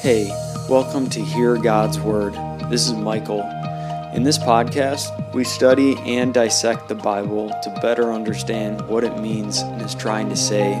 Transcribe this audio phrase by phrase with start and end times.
[0.00, 0.28] Hey,
[0.66, 2.32] welcome to Hear God's Word.
[2.70, 3.42] This is Michael.
[4.14, 9.58] In this podcast, we study and dissect the Bible to better understand what it means
[9.58, 10.72] and is trying to say.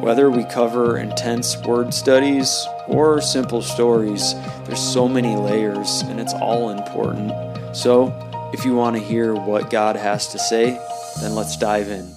[0.00, 6.34] Whether we cover intense word studies or simple stories, there's so many layers and it's
[6.34, 7.32] all important.
[7.76, 8.14] So,
[8.54, 10.80] if you want to hear what God has to say,
[11.20, 12.15] then let's dive in.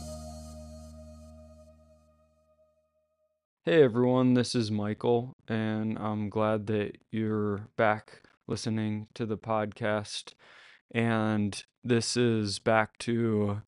[3.70, 10.34] Hey everyone, this is Michael, and I'm glad that you're back listening to the podcast.
[10.90, 13.62] And this is back to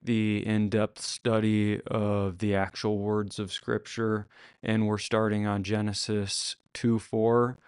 [0.00, 4.28] the in depth study of the actual words of Scripture,
[4.62, 7.58] and we're starting on Genesis 2 4.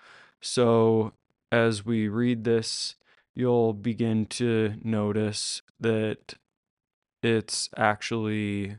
[0.41, 1.14] So
[1.50, 2.95] as we read this,
[3.34, 6.34] you'll begin to notice that
[7.20, 8.77] it's actually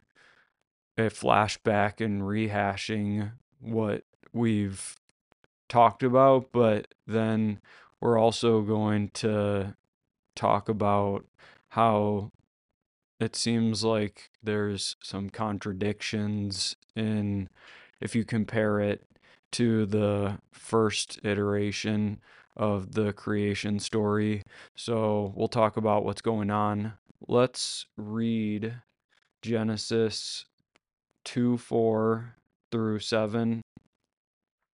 [0.98, 4.96] a flashback and rehashing what we've
[5.70, 7.60] talked about, but then
[8.00, 9.76] we're also going to
[10.36, 11.26] talk about
[11.70, 12.32] how
[13.20, 17.48] it seems like there's some contradictions in
[18.00, 19.06] if you compare it
[19.52, 22.20] to the first iteration
[22.58, 24.44] of the creation story.
[24.76, 26.94] So we'll talk about what's going on.
[27.28, 28.82] Let's read
[29.42, 30.46] Genesis
[31.26, 32.36] 2 4
[32.72, 33.62] through 7.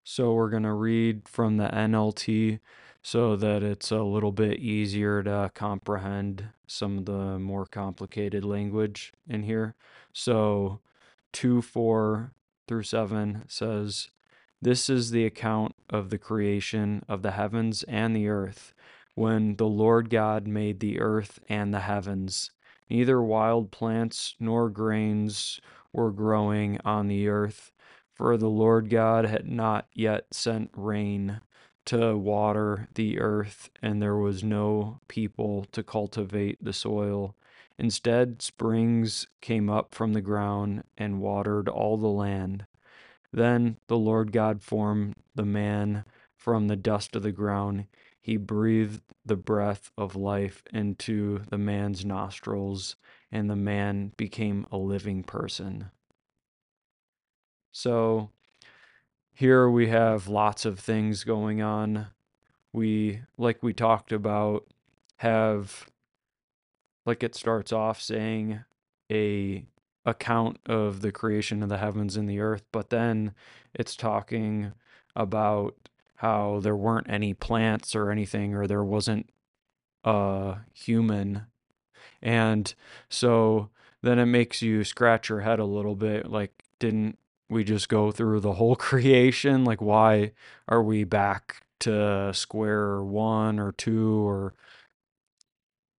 [0.04, 2.60] So we're going to read from the NLT
[3.02, 9.14] so that it's a little bit easier to comprehend some of the more complicated language
[9.28, 9.76] in here.
[10.14, 10.82] So
[11.34, 12.32] 2 4
[12.68, 14.10] through 7 says,
[14.62, 18.74] This is the account of the creation of the heavens and the earth,
[19.16, 22.52] when the Lord God made the earth and the heavens.
[22.90, 25.60] Neither wild plants nor grains
[25.94, 27.72] were growing on the earth,
[28.14, 31.42] for the Lord God had not yet sent rain
[31.86, 37.36] to water the earth, and there was no people to cultivate the soil.
[37.80, 42.66] Instead, springs came up from the ground and watered all the land.
[43.32, 46.04] Then the Lord God formed the man
[46.36, 47.86] from the dust of the ground.
[48.20, 52.96] He breathed the breath of life into the man's nostrils,
[53.32, 55.92] and the man became a living person.
[57.72, 58.30] So
[59.34, 62.08] here we have lots of things going on.
[62.74, 64.66] We, like we talked about,
[65.18, 65.90] have,
[67.06, 68.62] like it starts off saying,
[69.12, 69.66] a
[70.06, 73.34] account of the creation of the heavens and the earth, but then
[73.74, 74.72] it's talking
[75.16, 79.30] about how there weren't any plants or anything, or there wasn't
[80.04, 81.44] a human
[82.22, 82.74] and
[83.10, 83.70] so
[84.02, 87.18] then it makes you scratch your head a little bit like, didn't
[87.50, 89.64] we just go through the whole creation?
[89.64, 90.32] Like, why
[90.68, 94.54] are we back to square one or two or.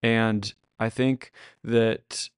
[0.03, 1.33] And I think
[1.65, 2.31] that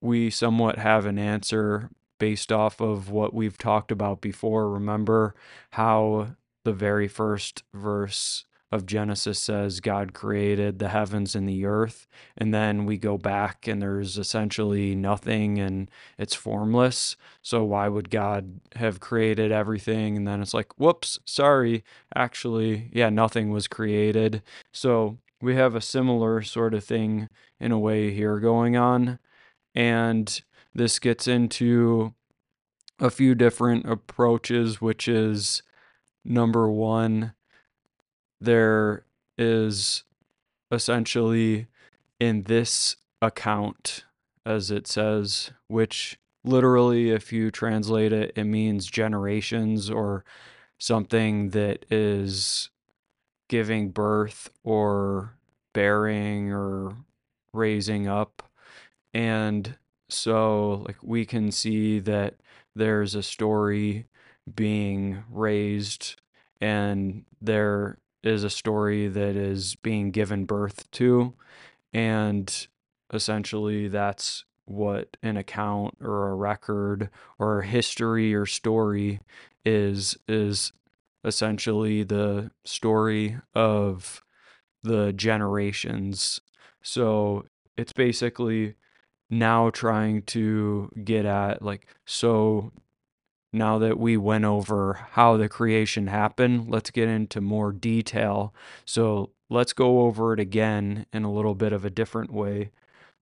[0.00, 4.70] we somewhat have an answer based off of what we've talked about before.
[4.70, 5.34] Remember
[5.70, 12.06] how the very first verse of Genesis says God created the heavens and the earth.
[12.38, 17.14] And then we go back and there's essentially nothing and it's formless.
[17.42, 20.16] So why would God have created everything?
[20.16, 21.84] And then it's like, whoops, sorry.
[22.16, 24.42] Actually, yeah, nothing was created.
[24.72, 27.28] So we have a similar sort of thing
[27.60, 29.18] in a way here going on.
[29.74, 30.42] And
[30.74, 32.14] this gets into
[32.98, 35.62] a few different approaches, which is
[36.24, 37.34] number one,
[38.42, 39.04] there
[39.38, 40.04] is
[40.70, 41.66] essentially
[42.18, 44.04] in this account,
[44.44, 50.24] as it says, which literally, if you translate it, it means generations or
[50.78, 52.70] something that is
[53.48, 55.36] giving birth or
[55.72, 56.96] bearing or
[57.52, 58.42] raising up.
[59.14, 59.76] And
[60.08, 62.34] so, like, we can see that
[62.74, 64.06] there's a story
[64.52, 66.16] being raised
[66.60, 71.34] and there is a story that is being given birth to.
[71.92, 72.66] And
[73.12, 79.20] essentially, that's what an account or a record or a history or story
[79.64, 80.72] is is
[81.24, 84.22] essentially the story of
[84.82, 86.40] the generations
[86.82, 87.44] so
[87.76, 88.74] it's basically
[89.30, 92.72] now trying to get at like so
[93.52, 98.54] now that we went over how the creation happened, let's get into more detail.
[98.84, 102.70] So let's go over it again in a little bit of a different way.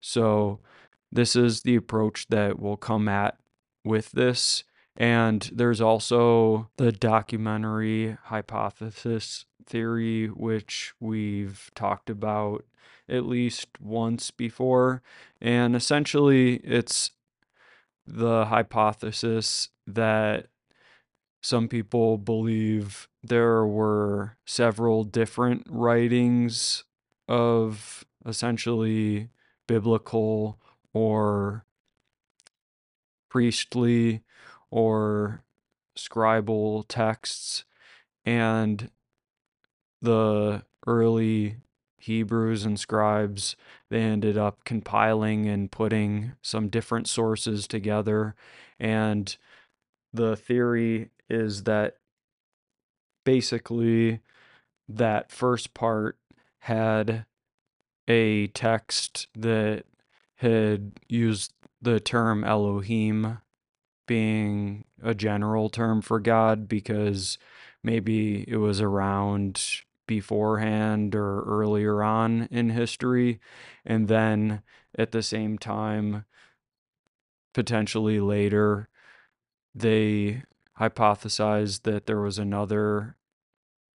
[0.01, 0.61] So,
[1.13, 3.37] this is the approach that we'll come at
[3.85, 4.63] with this.
[4.97, 12.65] And there's also the documentary hypothesis theory, which we've talked about
[13.09, 15.03] at least once before.
[15.41, 17.11] And essentially, it's
[18.07, 20.47] the hypothesis that
[21.43, 26.85] some people believe there were several different writings
[27.29, 29.29] of essentially
[29.67, 30.59] biblical
[30.93, 31.65] or
[33.29, 34.23] priestly
[34.71, 35.43] or
[35.97, 37.65] scribal texts
[38.25, 38.91] and
[40.03, 41.57] the early
[41.99, 43.57] Hebrews and scribes
[43.91, 48.35] they ended up compiling and putting some different sources together
[48.79, 49.37] and
[50.13, 51.97] the theory is that
[53.25, 54.21] basically
[54.89, 56.19] that first part
[56.61, 57.25] had
[58.09, 59.85] a text that
[60.37, 63.39] had used the term Elohim
[64.07, 67.39] being a general term for God because
[67.85, 69.63] maybe it was around
[70.07, 73.39] beforehand or earlier on in history.
[73.87, 74.63] And then
[74.99, 76.25] at the same time,
[77.55, 78.89] potentially later,
[79.75, 80.43] they
[80.79, 83.17] hypothesized that there was another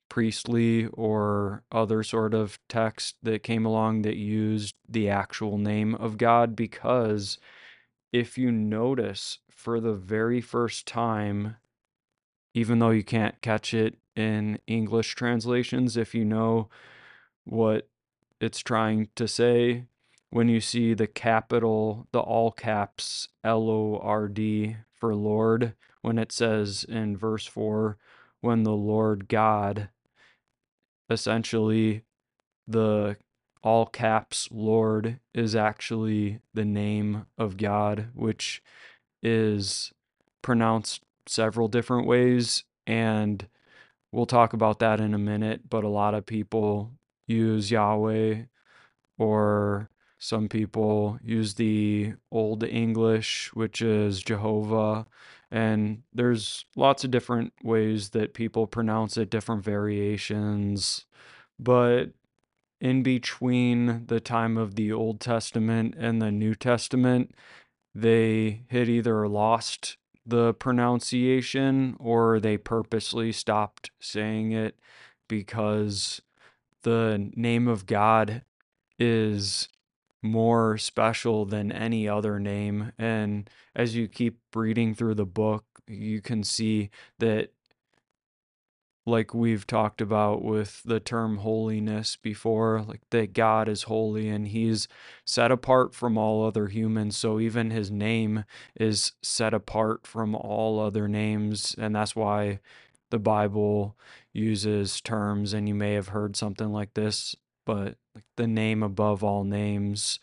[0.10, 6.18] priestly or other sort of text that came along that used the actual name of
[6.18, 7.38] God because
[8.12, 11.56] if you notice for the very first time
[12.54, 16.68] even though you can't catch it in English translations if you know
[17.46, 17.88] what
[18.42, 19.86] it's trying to say
[20.30, 26.18] when you see the capital the all caps L O R D for Lord when
[26.18, 27.98] it says in verse 4
[28.40, 29.90] when the Lord God
[31.10, 32.04] essentially
[32.68, 33.18] the
[33.64, 38.64] all caps Lord is actually the name of God, which
[39.22, 39.94] is
[40.42, 42.64] pronounced several different ways.
[42.88, 43.48] And
[44.12, 45.70] we'll talk about that in a minute.
[45.70, 46.92] But a lot of people
[47.28, 48.44] use Yahweh,
[49.20, 49.90] or
[50.24, 55.08] some people use the Old English, which is Jehovah.
[55.50, 61.08] And there's lots of different ways that people pronounce it, different variations.
[61.58, 62.12] But
[62.80, 67.34] in between the time of the Old Testament and the New Testament,
[67.96, 74.78] they had either lost the pronunciation or they purposely stopped saying it
[75.28, 76.22] because
[76.84, 78.44] the name of God
[79.00, 79.68] is
[80.22, 82.92] more special than any other name.
[82.98, 86.90] And as you keep reading through the book, you can see
[87.20, 87.52] that
[89.06, 94.48] like we've talked about with the term holiness before, like that God is holy and
[94.48, 94.88] he's
[95.26, 97.18] set apart from all other humans.
[97.18, 98.46] So even his name
[98.80, 101.76] is set apart from all other names.
[101.80, 102.60] And that's why
[103.10, 103.98] the Bible
[104.34, 107.36] uses terms, and you may have heard something like this,
[107.66, 110.20] but like the name above all names,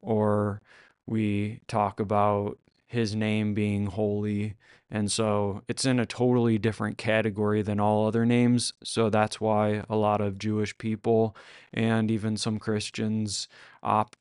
[0.00, 0.60] or
[1.06, 4.56] we talk about his name being holy
[4.90, 8.72] and so it's in a totally different category than all other names.
[8.82, 11.36] So that's why a lot of Jewish people
[11.72, 13.46] and even some Christians
[13.82, 14.18] opt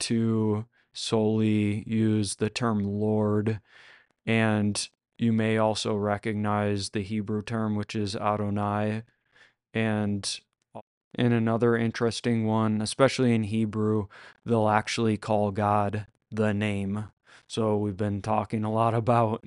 [0.00, 0.64] to
[0.94, 3.60] solely use the term Lord.
[4.24, 9.02] And you may also recognize the Hebrew term, which is Adonai.
[9.74, 10.40] And
[11.16, 14.06] in another interesting one, especially in Hebrew,
[14.44, 17.06] they'll actually call God the name.
[17.48, 19.44] So we've been talking a lot about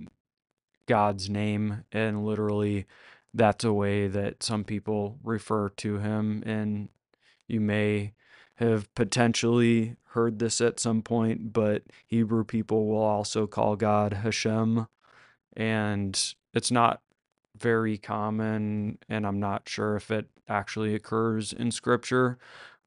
[0.88, 2.86] God's name, and literally
[3.34, 6.42] that's a way that some people refer to him.
[6.46, 6.90] And
[7.48, 8.14] you may
[8.56, 14.88] have potentially heard this at some point, but Hebrew people will also call God Hashem.
[15.56, 17.02] And it's not
[17.56, 22.38] very common, and I'm not sure if it actually occurs in scripture,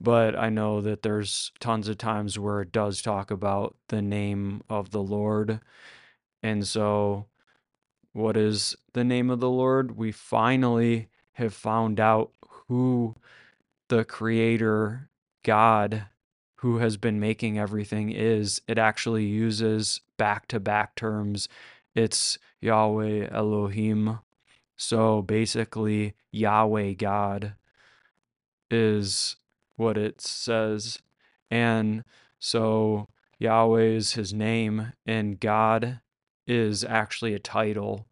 [0.00, 4.62] but I know that there's tons of times where it does talk about the name
[4.69, 5.61] of the Lord.
[6.42, 7.26] And so
[8.12, 9.97] what is the name of the Lord?
[9.97, 12.33] We finally have found out
[12.69, 13.14] who
[13.88, 15.09] the creator
[15.45, 16.07] God
[16.57, 18.62] who has been making everything is.
[18.69, 21.49] It actually uses back to back terms.
[21.95, 24.21] It's Yahweh Elohim.
[24.76, 27.54] So basically, Yahweh God
[28.70, 29.36] is
[29.76, 30.98] what it says.
[31.50, 32.04] And
[32.38, 36.00] so Yahweh is his name, and God
[36.46, 38.06] is actually a title,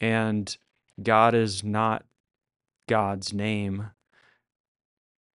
[0.00, 0.56] and
[1.02, 2.04] God is not
[2.88, 3.90] God's name.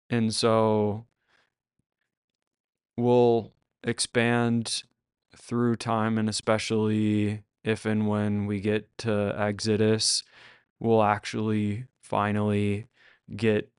[0.09, 1.05] And so
[2.97, 3.51] we'll
[3.83, 4.83] expand
[5.35, 10.23] through time and especially if and when we get to Exodus,
[10.81, 12.87] we'll actually finally
[13.33, 13.71] get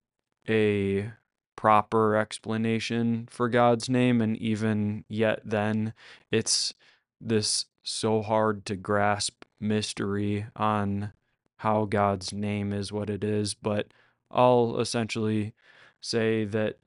[0.49, 1.11] a
[1.57, 4.21] proper explanation for God's name.
[4.21, 5.95] And even yet, then
[6.31, 6.73] it's
[7.21, 11.13] this so hard to grasp mystery on
[11.57, 13.55] how God's name is what it is.
[13.55, 13.89] But
[14.31, 15.55] I'll essentially
[16.01, 16.79] say that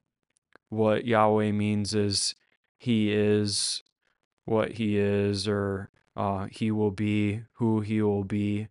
[0.70, 2.36] what Yahweh means is
[2.78, 3.84] He is
[4.46, 8.70] what He is, or uh, He will be who He will be,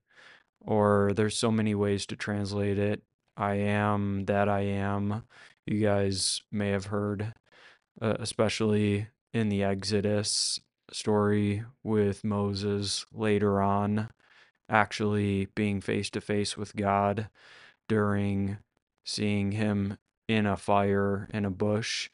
[0.66, 3.02] or there's so many ways to translate it.
[3.36, 5.24] I am that I am.
[5.66, 7.34] You guys may have heard,
[8.00, 10.60] uh, especially in the Exodus
[10.92, 14.08] story with Moses later on,
[14.68, 17.28] actually being face to face with God
[17.88, 18.58] during
[19.04, 22.10] seeing him in a fire in a bush.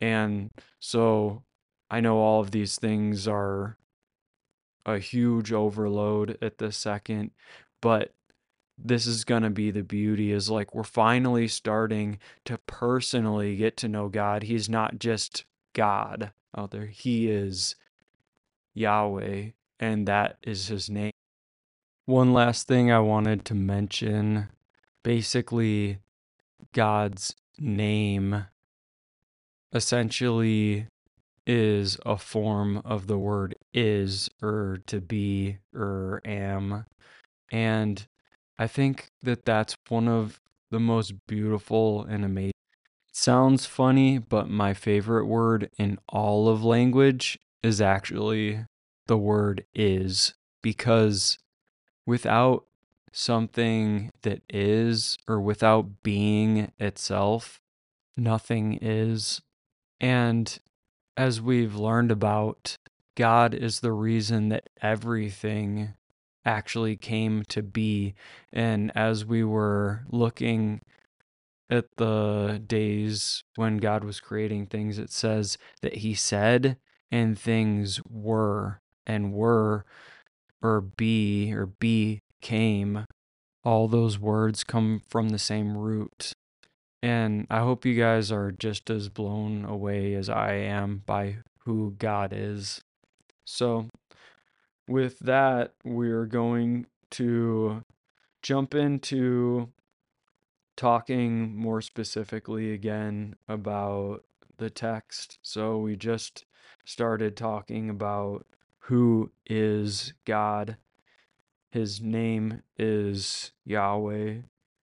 [0.00, 1.42] And so
[1.90, 3.76] I know all of these things are
[4.84, 7.30] a huge overload at the second,
[7.82, 8.14] but
[8.78, 13.76] this is going to be the beauty is like we're finally starting to personally get
[13.76, 14.44] to know God.
[14.44, 17.76] He's not just God out there, He is
[18.74, 21.12] Yahweh, and that is His name.
[22.06, 24.48] One last thing I wanted to mention
[25.02, 25.98] basically,
[26.72, 28.46] God's name
[29.72, 30.86] essentially
[31.46, 36.84] is a form of the word is or to be or am.
[37.52, 38.08] And
[38.58, 40.40] I think that that's one of
[40.70, 42.52] the most beautiful and amazing.
[43.12, 48.64] Sounds funny, but my favorite word in all of language is actually
[49.06, 50.32] the word is
[50.62, 51.38] because
[52.06, 52.64] without
[53.12, 57.60] something that is or without being itself,
[58.16, 59.42] nothing is.
[60.00, 60.58] And
[61.16, 62.78] as we've learned about,
[63.14, 65.92] God is the reason that everything
[66.44, 68.14] actually came to be.
[68.52, 70.80] And as we were looking
[71.70, 76.76] at the days when God was creating things, it says that He said,
[77.10, 79.84] and things were, and were,
[80.62, 83.04] or be, or be came.
[83.64, 86.32] All those words come from the same root.
[87.02, 91.94] And I hope you guys are just as blown away as I am by who
[91.98, 92.80] God is.
[93.44, 93.88] So,
[94.88, 97.84] with that, we're going to
[98.42, 99.68] jump into
[100.76, 104.24] talking more specifically again about
[104.58, 105.38] the text.
[105.42, 106.44] So, we just
[106.84, 108.46] started talking about
[108.86, 110.76] who is God.
[111.70, 114.38] His name is Yahweh.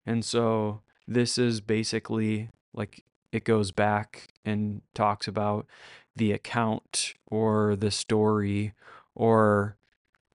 [0.05, 5.65] And so, this is basically like it goes back and talks about
[6.15, 8.73] the account or the story
[9.15, 9.77] or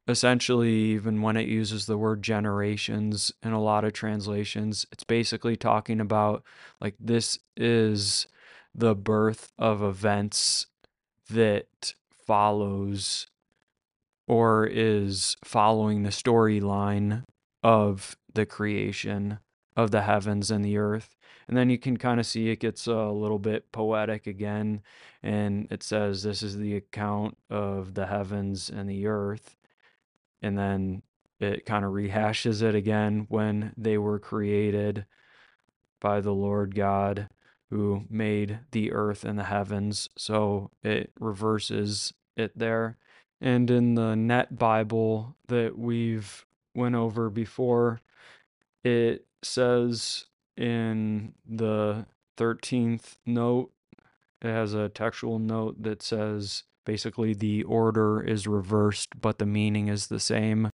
[0.08, 5.56] essentially even when it uses the word generations in a lot of translations it's basically
[5.56, 6.44] talking about
[6.80, 8.28] like this is
[8.74, 10.68] the birth of events
[11.30, 13.28] that follows
[14.28, 17.24] or is following the storyline
[17.64, 19.40] of the creation
[19.76, 21.16] of the heavens and the earth.
[21.48, 24.82] And then you can kind of see it gets a little bit poetic again.
[25.22, 29.58] And it says, This is the account of the heavens and the earth.
[30.42, 31.04] And then
[31.40, 35.06] it kind of rehashes it again when they were created
[36.00, 37.30] by the Lord God
[37.70, 40.10] who made the earth and the heavens.
[40.18, 42.98] So it reverses it there.
[43.40, 46.46] And in the Net Bible that we've
[46.76, 48.02] went over before,
[48.84, 50.26] it says
[50.58, 52.06] in the
[52.38, 53.72] 13th note,
[54.42, 59.88] it has a textual note that says basically the order is reversed, but the meaning
[59.88, 60.70] is the same.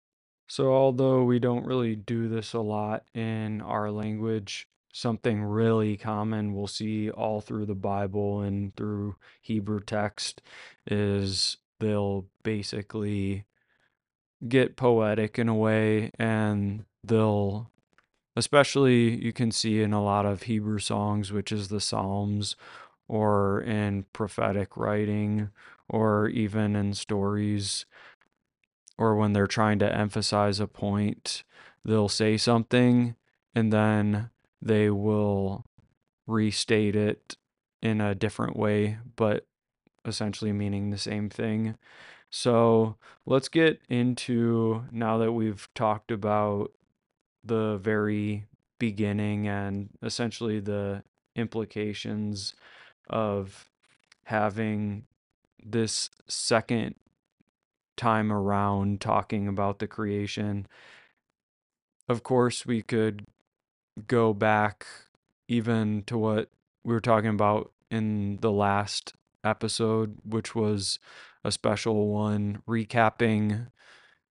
[0.49, 6.55] So, although we don't really do this a lot in our language, something really common
[6.55, 10.43] we'll see all through the Bible and through Hebrew text
[10.87, 13.47] is they'll basically
[14.47, 17.71] get poetic in a way and they'll
[18.37, 22.57] especially you can see in a lot of Hebrew songs, which is the Psalms,
[23.09, 25.51] or in prophetic writing,
[25.93, 27.87] or even in stories,
[28.99, 31.45] or when they're trying to emphasize a point,
[31.85, 33.15] they'll say something
[33.55, 34.31] and then
[34.61, 35.65] they will
[36.27, 37.37] restate it
[37.83, 39.47] in a different way, but
[40.05, 41.77] essentially meaning the same thing.
[42.31, 42.97] So
[43.27, 46.73] let's get into now that we've talked about
[47.45, 48.47] the very
[48.79, 51.03] beginning and essentially the
[51.37, 52.55] implications
[53.11, 53.69] of
[54.25, 55.05] having
[55.65, 56.95] this second
[57.97, 60.67] time around talking about the creation.
[62.09, 63.27] Of course, we could
[64.07, 64.87] go back
[65.49, 66.49] even to what
[66.85, 69.15] we were talking about in the last
[69.45, 70.99] episode, which was
[71.45, 73.69] a special one recapping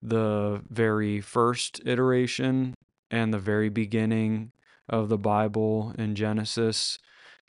[0.02, 2.74] the very first iteration
[3.12, 4.52] and the very beginning
[4.90, 6.98] of the Bible in Genesis,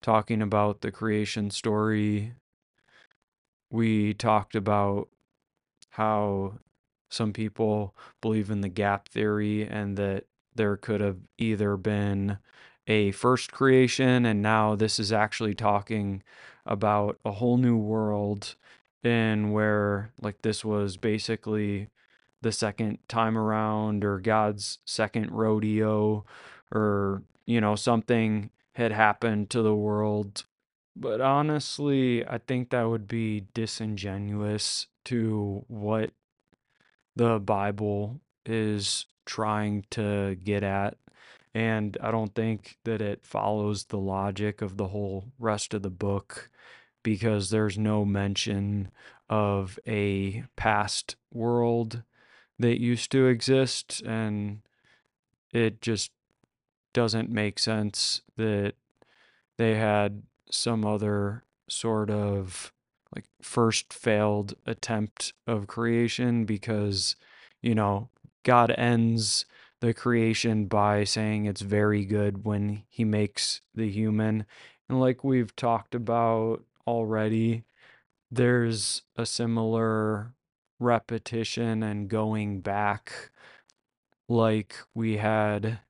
[0.02, 2.34] talking about the creation story.
[3.72, 5.08] We talked about
[5.90, 6.58] how
[7.10, 12.38] some people believe in the gap theory and that there could have either been
[12.86, 16.22] a first creation and now this is actually talking
[16.66, 18.56] about a whole new world
[19.02, 21.88] in where like this was basically
[22.42, 26.26] the second time around or God's second rodeo
[26.72, 30.44] or you know something had happened to the world
[30.94, 36.10] but honestly I think that would be disingenuous to what
[37.16, 40.96] the Bible is trying to get at
[41.54, 45.90] and I don't think that it follows the logic of the whole rest of the
[45.90, 46.50] book
[47.02, 48.90] because there's no mention
[49.28, 52.02] of a past world
[52.58, 54.60] that used to exist and
[55.52, 56.12] it just
[56.92, 58.74] doesn't make sense that
[59.58, 60.22] they had
[60.52, 62.72] some other sort of
[63.14, 67.16] like first failed attempt of creation because
[67.60, 68.08] you know
[68.44, 69.44] God ends
[69.80, 74.46] the creation by saying it's very good when he makes the human.
[74.88, 77.64] And like we've talked about already
[78.30, 80.32] there's a similar
[80.78, 83.12] repetition and going back
[84.28, 85.80] like we had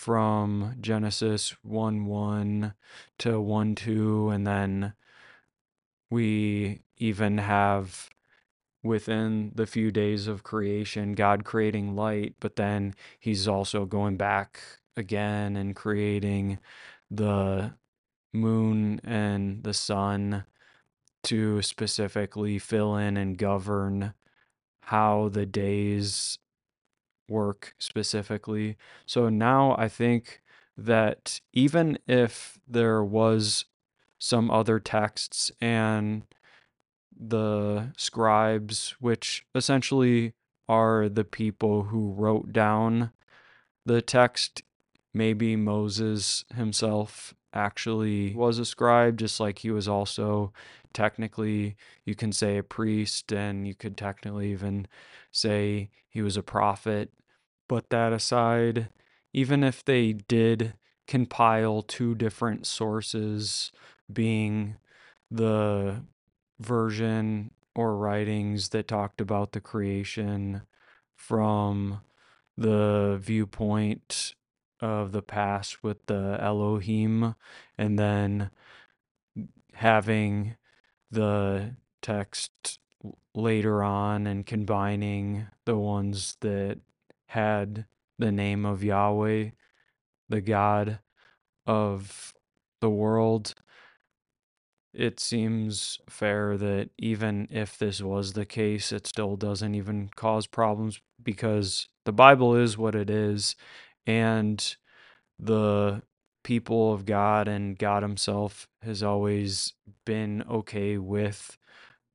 [0.00, 2.72] from Genesis 1 1
[3.18, 4.94] to 1 2, and then
[6.08, 8.08] we even have
[8.82, 14.62] within the few days of creation God creating light, but then He's also going back
[14.96, 16.58] again and creating
[17.10, 17.74] the
[18.32, 20.44] moon and the sun
[21.24, 24.14] to specifically fill in and govern
[24.84, 26.38] how the days
[27.30, 28.76] work specifically.
[29.06, 30.42] So now I think
[30.76, 33.64] that even if there was
[34.18, 36.24] some other texts and
[37.18, 40.34] the scribes, which essentially
[40.68, 43.12] are the people who wrote down
[43.86, 44.62] the text,
[45.12, 50.52] maybe Moses himself actually was a scribe, just like he was also
[50.92, 54.86] technically, you can say a priest, and you could technically even
[55.32, 57.10] say he was a prophet.
[57.70, 58.88] But that aside,
[59.32, 60.74] even if they did
[61.06, 63.70] compile two different sources,
[64.12, 64.74] being
[65.30, 66.02] the
[66.58, 70.62] version or writings that talked about the creation
[71.14, 72.00] from
[72.56, 74.34] the viewpoint
[74.80, 77.36] of the past with the Elohim,
[77.78, 78.50] and then
[79.74, 80.56] having
[81.08, 82.80] the text
[83.32, 86.80] later on and combining the ones that
[87.30, 87.86] had
[88.18, 89.50] the name of Yahweh,
[90.28, 90.98] the God
[91.64, 92.34] of
[92.80, 93.54] the world.
[94.92, 100.48] It seems fair that even if this was the case, it still doesn't even cause
[100.48, 103.54] problems because the Bible is what it is.
[104.08, 104.76] And
[105.38, 106.02] the
[106.42, 111.56] people of God and God Himself has always been okay with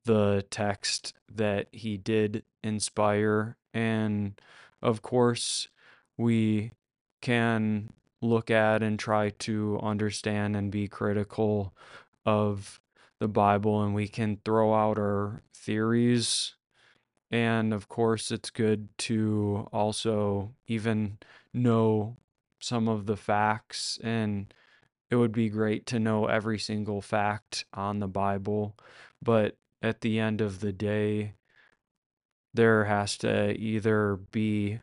[0.04, 3.56] the text that He did inspire.
[3.72, 4.38] And
[4.86, 5.68] of course,
[6.16, 6.72] we
[7.20, 11.74] can look at and try to understand and be critical
[12.24, 12.80] of
[13.18, 16.54] the Bible, and we can throw out our theories.
[17.30, 21.18] And of course, it's good to also even
[21.52, 22.16] know
[22.60, 24.54] some of the facts and
[25.10, 28.76] it would be great to know every single fact on the Bible,
[29.22, 31.34] but at the end of the day,
[32.56, 34.80] there has to either be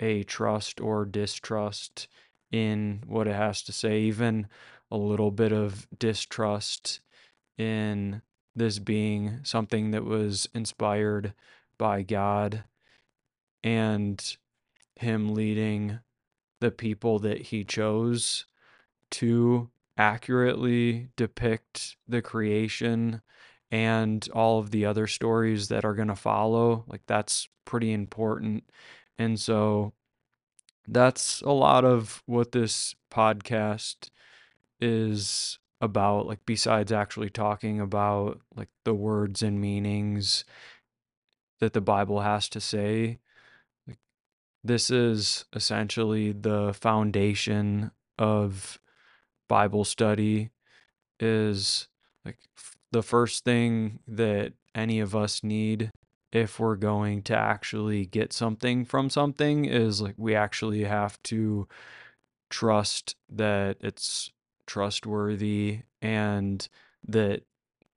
[0.00, 2.08] a trust or distrust
[2.50, 4.46] in what it has to say, even
[4.90, 7.00] a little bit of distrust
[7.58, 8.22] in
[8.54, 11.34] this being something that was inspired
[11.76, 12.64] by God
[13.62, 14.36] and
[14.96, 15.98] Him leading
[16.60, 18.46] the people that He chose
[19.10, 23.20] to accurately depict the creation
[23.70, 26.84] and all of the other stories that are going to follow.
[26.86, 28.64] Like, that's pretty important.
[29.18, 29.92] And so,
[30.86, 34.08] that's a lot of what this podcast
[34.80, 40.44] is about like besides actually talking about like the words and meanings
[41.60, 43.18] that the Bible has to say.
[44.64, 48.80] This is essentially the foundation of
[49.48, 50.50] Bible study
[51.20, 51.88] is
[52.24, 52.38] like
[52.92, 55.90] the first thing that any of us need
[56.32, 61.66] if we're going to actually get something from something is like we actually have to
[62.50, 64.30] trust that it's
[64.66, 66.68] trustworthy and
[67.06, 67.42] that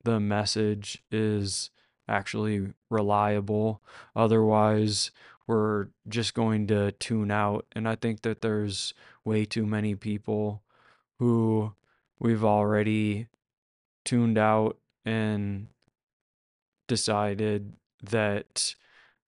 [0.04, 1.70] the message is
[2.08, 3.82] actually reliable.
[4.16, 5.12] Otherwise,
[5.48, 7.66] we're just going to tune out.
[7.74, 8.94] And I think that there's
[9.26, 10.64] way too many people
[11.20, 11.74] who
[12.20, 13.28] we've already
[14.06, 15.68] tuned out and
[16.88, 18.76] decided that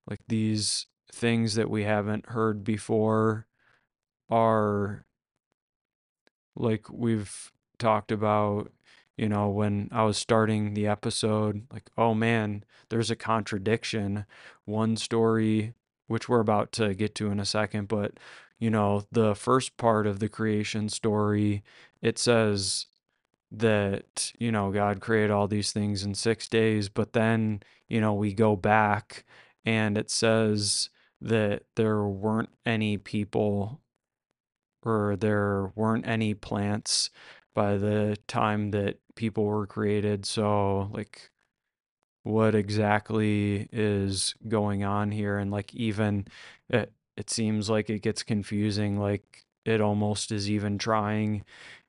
[0.09, 3.45] like these things that we haven't heard before
[4.29, 5.05] are
[6.55, 8.71] like we've talked about
[9.17, 14.25] you know when i was starting the episode like oh man there's a contradiction.
[14.65, 15.73] One story
[16.07, 18.19] which we're about to get to in a second but
[18.59, 21.63] you know the first part of the creation story
[22.01, 22.85] it says
[23.53, 28.13] that you know God created all these things in 6 days but then you know
[28.13, 29.25] we go back
[29.65, 30.89] and it says
[31.21, 33.79] that there weren't any people
[34.83, 37.09] or there weren't any plants
[37.53, 40.25] by the time that people were created.
[40.25, 41.29] So like
[42.23, 45.37] what exactly is going on here?
[45.37, 46.27] And like even
[46.69, 51.43] it it seems like it gets confusing like it almost is even trying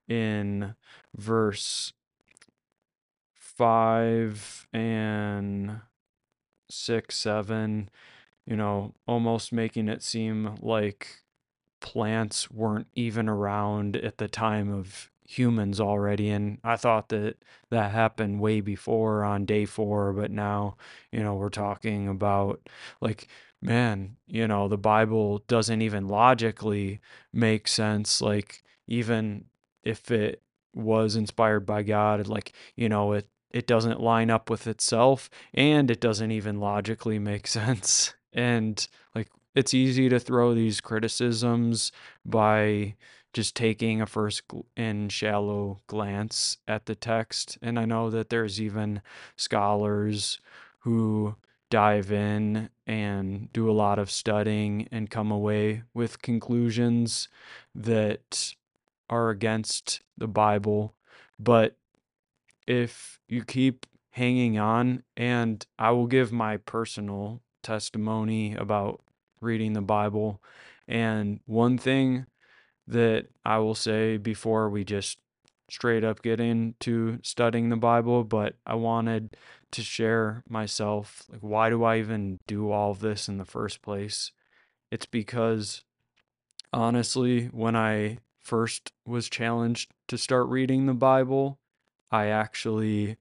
[0.08, 0.74] in
[1.16, 1.92] verse
[3.34, 5.80] 5 and
[6.70, 7.90] 6 7
[8.46, 11.22] you know almost making it seem like
[11.80, 17.36] plants weren't even around at the time of humans already and I thought that
[17.70, 20.76] that happened way before on day 4 but now
[21.12, 22.60] you know we're talking about
[23.00, 23.28] like
[23.62, 27.00] man you know the bible doesn't even logically
[27.32, 29.46] make sense like even
[29.82, 30.42] if it
[30.74, 35.88] was inspired by God, like, you know, it it doesn't line up with itself and
[35.88, 38.14] it doesn't even logically make sense.
[38.32, 41.92] And like it's easy to throw these criticisms
[42.24, 42.96] by
[43.32, 44.42] just taking a first
[44.76, 47.58] and shallow glance at the text.
[47.62, 49.02] And I know that there's even
[49.36, 50.40] scholars
[50.80, 51.36] who
[51.70, 57.28] dive in and do a lot of studying and come away with conclusions
[57.74, 58.54] that
[59.08, 60.94] are against the Bible,
[61.38, 61.76] but
[62.66, 69.00] if you keep hanging on, and I will give my personal testimony about
[69.40, 70.40] reading the Bible.
[70.86, 72.26] And one thing
[72.86, 75.18] that I will say before we just
[75.68, 79.36] straight up get into studying the Bible, but I wanted
[79.72, 83.82] to share myself like why do I even do all of this in the first
[83.82, 84.30] place?
[84.92, 85.82] It's because
[86.72, 91.58] honestly, when I first was challenged to start reading the Bible,
[92.10, 93.16] I actually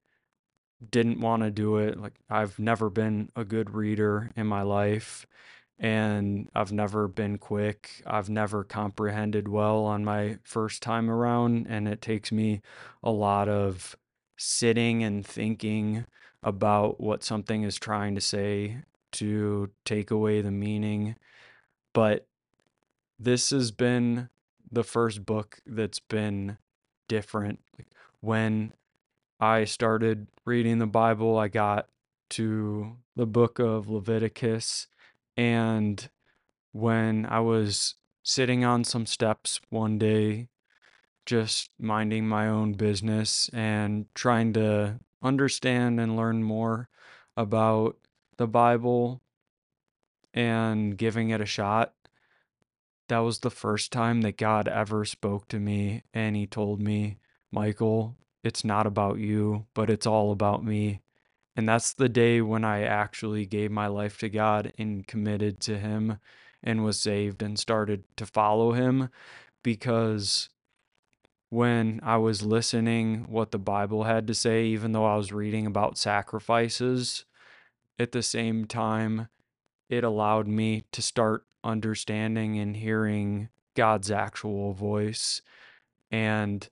[0.92, 2.00] didn't want to do it.
[2.00, 5.26] Like, I've never been a good reader in my life,
[5.80, 8.04] and I've never been quick.
[8.06, 12.62] I've never comprehended well on my first time around, and it takes me
[13.02, 13.96] a lot of
[14.38, 16.06] sitting and thinking
[16.44, 18.80] about what something is trying to say
[19.14, 21.16] to take away the meaning.
[21.94, 22.28] But
[23.18, 24.28] this has been
[24.74, 26.58] the first book that's been
[27.08, 27.60] different.
[28.22, 28.74] When
[29.40, 31.90] I started reading the Bible, I got
[32.32, 34.88] to the book of Leviticus.
[35.38, 36.10] And
[36.72, 40.48] when I was sitting on some steps one day,
[41.26, 46.90] just minding my own business and trying to understand and learn more
[47.38, 47.98] about
[48.38, 49.22] the Bible
[50.34, 51.94] and giving it a shot,
[53.14, 57.20] that was the first time that God ever spoke to me and he told me,
[57.52, 61.02] Michael, it's not about you, but it's all about me.
[61.56, 65.78] And that's the day when I actually gave my life to God and committed to
[65.78, 66.18] him
[66.64, 69.10] and was saved and started to follow him
[69.62, 70.50] because
[71.52, 75.68] when I was listening what the Bible had to say even though I was reading
[75.68, 77.26] about sacrifices
[78.00, 79.28] at the same time
[79.88, 85.42] it allowed me to start understanding and hearing God's actual voice.
[86.12, 86.68] And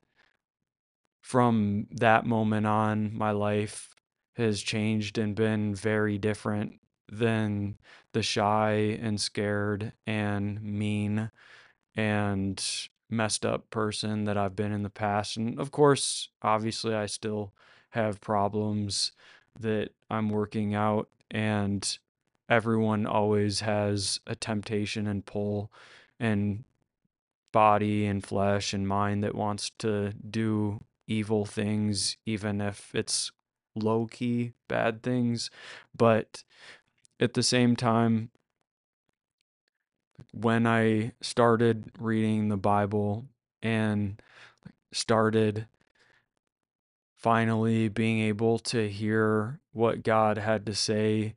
[1.22, 3.94] from that moment on, my life
[4.37, 7.76] has changed and been very different than
[8.12, 11.31] the shy and scared and mean
[11.96, 15.37] and messed up person that I've been in the past.
[15.37, 17.53] And of course, obviously, I still
[17.90, 19.12] have problems
[19.59, 21.09] that I'm working out.
[21.31, 21.98] And
[22.50, 25.70] everyone always has a temptation and pull
[26.18, 26.64] and
[27.52, 33.32] body and flesh and mind that wants to do evil things, even if it's
[33.74, 35.50] low key bad things.
[35.96, 36.44] But
[37.20, 38.30] at the same time,
[40.32, 43.26] when I started reading the Bible
[43.62, 44.20] and
[44.92, 45.66] started
[47.16, 51.34] finally being able to hear what God had to say,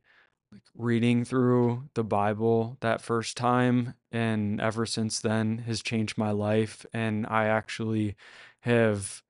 [0.76, 6.84] reading through the Bible that first time, and ever since then has changed my life.
[6.92, 8.16] And I actually
[8.60, 9.22] have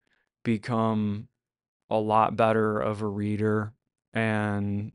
[0.42, 1.28] become
[1.90, 3.72] a lot better of a reader
[4.12, 4.92] and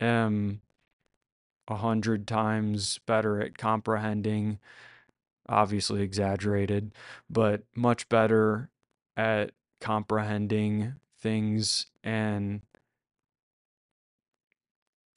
[0.00, 0.60] am
[1.66, 4.58] a hundred times better at comprehending,
[5.48, 6.92] obviously exaggerated,
[7.28, 8.70] but much better
[9.16, 11.86] at comprehending things.
[12.02, 12.60] And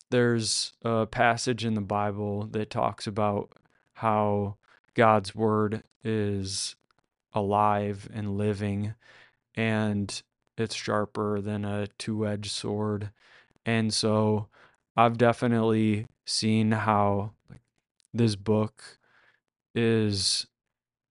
[0.10, 3.52] there's a passage in the Bible that talks about
[3.94, 4.56] how
[4.94, 6.76] God's word is
[7.34, 8.96] alive and living
[9.56, 10.22] and
[10.58, 13.12] it's sharper than a two edged sword.
[13.66, 14.48] And so
[14.96, 17.32] I've definitely seen how
[18.14, 19.00] this book
[19.76, 20.48] is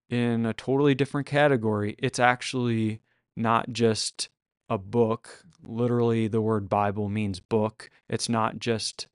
[0.09, 1.97] in a totally different category.
[1.99, 3.01] It's actually
[3.37, 4.29] not just
[4.69, 5.45] a book.
[5.67, 7.91] Literally, the word Bible means book.
[8.09, 9.09] It's not just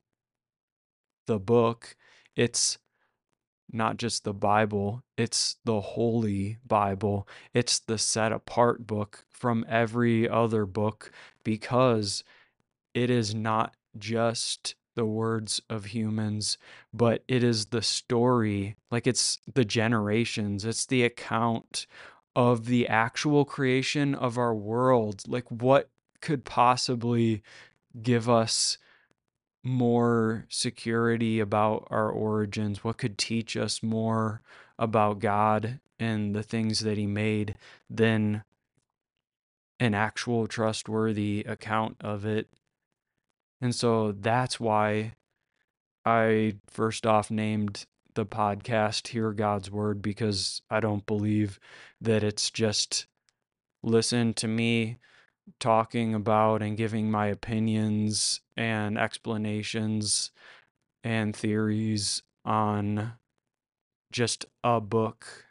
[1.26, 1.96] the book,
[2.36, 2.78] it's
[3.72, 7.28] not just the Bible, it's the Holy Bible.
[7.54, 11.12] It's the set apart book from every other book
[11.44, 12.24] because
[12.94, 16.58] it is not just the words of humans,
[16.92, 21.86] but it is the story, like it's the generations, it's the account
[22.34, 25.22] of the actual creation of our world.
[25.28, 25.88] Like, what
[26.20, 27.42] could possibly
[28.02, 28.78] give us
[29.62, 32.82] more security about our origins?
[32.84, 34.42] What could teach us more
[34.78, 37.56] about God and the things that He made
[37.88, 38.44] than
[39.78, 42.48] an actual trustworthy account of it?
[43.60, 45.12] And so that's why
[46.04, 51.60] I first off named the podcast Hear God's Word because I don't believe
[52.00, 53.06] that it's just
[53.82, 54.98] listen to me
[55.58, 60.30] talking about and giving my opinions and explanations
[61.02, 63.12] and theories on
[64.12, 65.46] just a book.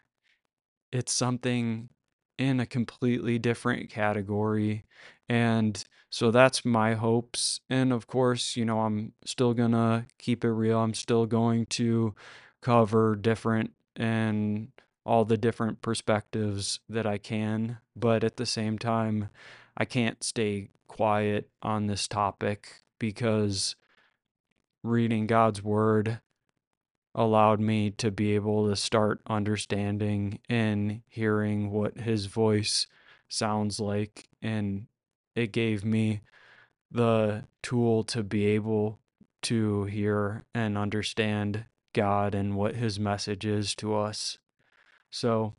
[0.92, 1.90] It's something
[2.38, 4.86] in a completely different category.
[5.28, 7.62] And so that's my hopes.
[7.70, 10.80] And of course, you know, I'm still going to keep it real.
[10.80, 12.16] I'm still going to
[12.62, 14.70] cover different and
[15.06, 17.78] all the different perspectives that I can.
[17.96, 19.30] But at the same time,
[19.80, 23.76] I can't stay quiet on this topic because
[24.84, 26.20] reading God's word
[27.16, 32.88] allowed me to be able to start understanding and hearing what his voice
[33.30, 34.88] sounds like and
[35.36, 36.22] it gave me
[36.92, 39.00] the tool to be able
[39.42, 44.38] to hear and understand God and what his message is to us.
[45.10, 45.54] So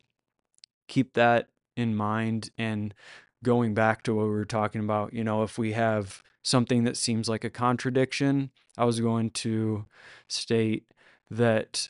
[0.88, 2.94] keep that in mind and
[3.42, 6.96] going back to what we were talking about, you know, if we have something that
[6.96, 9.86] seems like a contradiction, I was going to
[10.28, 10.84] state
[11.30, 11.88] that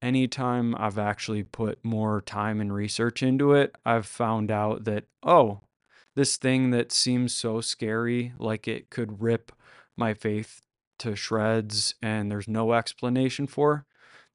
[0.00, 5.60] anytime I've actually put more time and research into it, I've found out that, oh,
[6.14, 9.52] this thing that seems so scary, like it could rip
[9.96, 10.62] my faith
[11.00, 13.84] to shreds and there's no explanation for,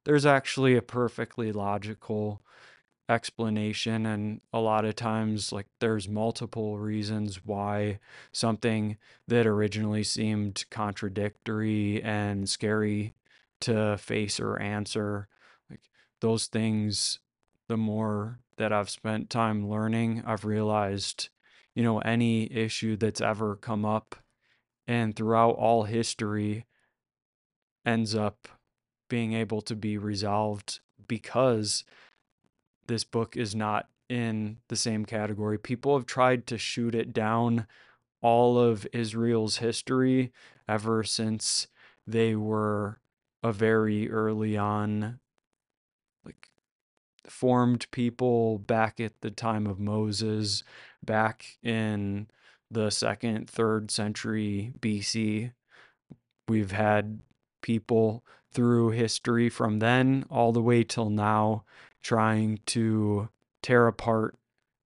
[0.04, 2.42] there's actually a perfectly logical
[3.08, 7.98] explanation and a lot of times like there's multiple reasons why
[8.32, 8.96] something
[9.28, 13.14] that originally seemed contradictory and scary
[13.60, 15.28] to face or answer
[15.68, 15.82] like
[16.20, 17.18] those things
[17.68, 21.28] the more that I've spent time learning I've realized
[21.74, 24.16] you know any issue that's ever come up
[24.86, 26.64] and throughout all history
[27.84, 28.48] ends up
[29.10, 31.84] being able to be resolved because
[32.86, 35.58] this book is not in the same category.
[35.58, 37.66] People have tried to shoot it down
[38.20, 40.32] all of Israel's history
[40.68, 41.66] ever since
[42.06, 42.98] they were
[43.42, 45.20] a very early on
[46.24, 46.48] like
[47.28, 50.62] formed people back at the time of Moses
[51.04, 52.26] back in
[52.70, 55.52] the second third century BC
[56.48, 57.20] we've had
[57.60, 61.64] people through history from then all the way till now
[62.04, 63.28] trying to
[63.62, 64.36] tear apart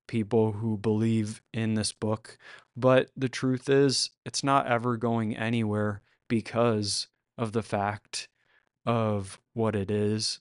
[0.06, 2.38] people who believe in this book.
[2.76, 8.28] But the truth is, it's not ever going anywhere because of the fact
[8.86, 10.40] of what it is.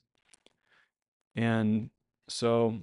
[1.36, 1.90] And
[2.30, 2.80] so,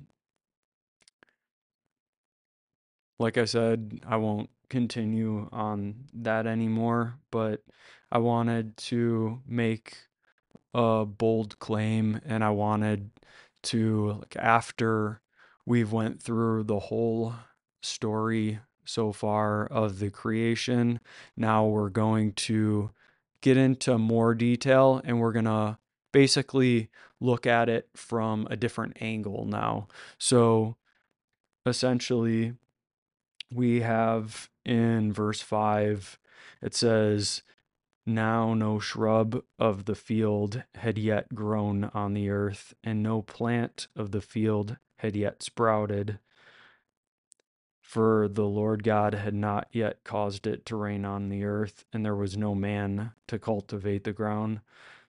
[3.18, 7.62] like I said, I won't continue on that anymore, but
[8.10, 9.96] I wanted to make
[10.74, 13.10] a bold claim and I wanted
[13.64, 15.20] to like after
[15.66, 17.34] we've went through the whole
[17.82, 21.00] story so far of the creation,
[21.36, 22.90] now we're going to
[23.40, 25.78] get into more detail and we're going to
[26.12, 26.88] basically
[27.20, 29.88] look at it from a different angle now.
[30.18, 30.76] So
[31.66, 32.54] essentially
[33.52, 36.18] we have in verse 5
[36.62, 37.42] it says
[38.06, 43.88] now no shrub of the field had yet grown on the earth, and no plant
[43.96, 46.18] of the field had yet sprouted,
[47.80, 52.04] for the Lord God had not yet caused it to rain on the earth, and
[52.04, 54.60] there was no man to cultivate the ground.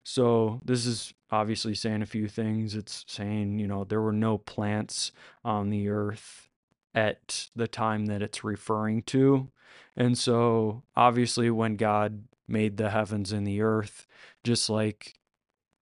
[0.02, 2.76] So, this is obviously saying a few things.
[2.76, 5.10] It's saying, you know, there were no plants
[5.44, 6.48] on the earth
[6.94, 9.50] at the time that it's referring to.
[9.96, 14.06] And so, obviously, when God made the heavens and the earth,
[14.44, 15.14] just like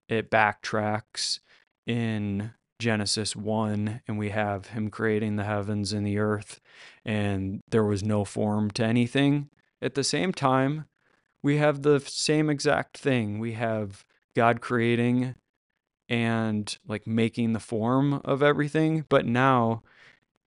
[0.09, 1.39] it backtracks
[1.85, 6.59] in Genesis 1, and we have him creating the heavens and the earth,
[7.05, 9.49] and there was no form to anything.
[9.81, 10.85] At the same time,
[11.43, 13.39] we have the same exact thing.
[13.39, 14.03] We have
[14.35, 15.35] God creating
[16.09, 19.83] and like making the form of everything, but now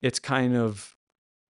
[0.00, 0.96] it's kind of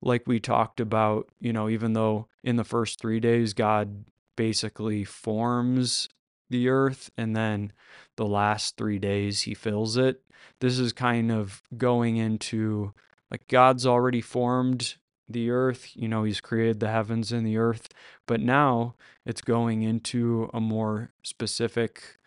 [0.03, 4.05] like we talked about, you know, even though in the first three days God
[4.37, 6.09] basically forms
[6.51, 7.73] the earth and then
[8.17, 10.23] the last three days he fills it.
[10.61, 12.93] This is kind of going into
[13.31, 14.97] like God's already formed
[15.29, 17.89] the earth, you know, he's created the heavens and the earth,
[18.27, 22.19] but now it's going into a more specific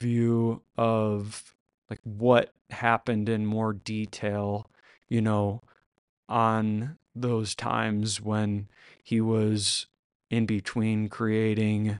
[0.00, 1.54] view of
[1.88, 4.70] like what happened in more detail,
[5.08, 5.60] you know,
[6.28, 8.68] on those times when
[9.02, 9.86] he was
[10.30, 11.98] in between creating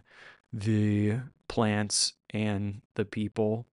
[0.52, 3.66] the plants and the people.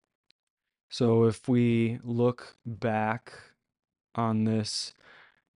[0.91, 3.33] So if we look back
[4.15, 4.95] on this,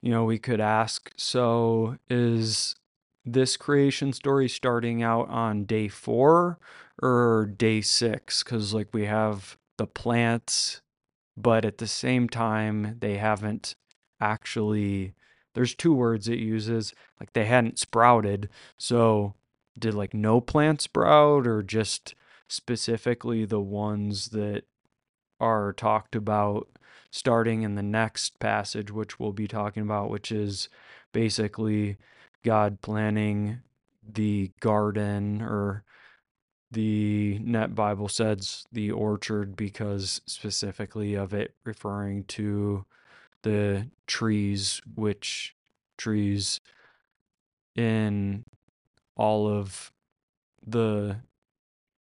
[0.02, 2.74] you know, we could ask so is
[3.24, 6.58] this creation story starting out on day four
[7.00, 8.42] or day six?
[8.42, 10.80] Because, like, we have the plants,
[11.36, 13.76] but at the same time, they haven't
[14.20, 15.14] actually
[15.58, 19.34] there's two words it uses like they hadn't sprouted so
[19.76, 22.14] did like no plant sprout or just
[22.46, 24.62] specifically the ones that
[25.40, 26.68] are talked about
[27.10, 30.68] starting in the next passage which we'll be talking about which is
[31.12, 31.96] basically
[32.44, 33.58] god planning
[34.08, 35.82] the garden or
[36.70, 42.86] the net bible says the orchard because specifically of it referring to
[43.42, 45.54] the trees, which
[45.96, 46.60] trees
[47.74, 48.44] in
[49.16, 49.92] all of
[50.66, 51.16] the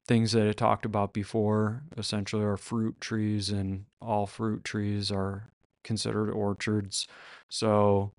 [0.06, 5.50] things that I talked about before essentially are fruit trees, and all fruit trees are
[5.84, 7.06] considered orchards.
[7.48, 8.12] So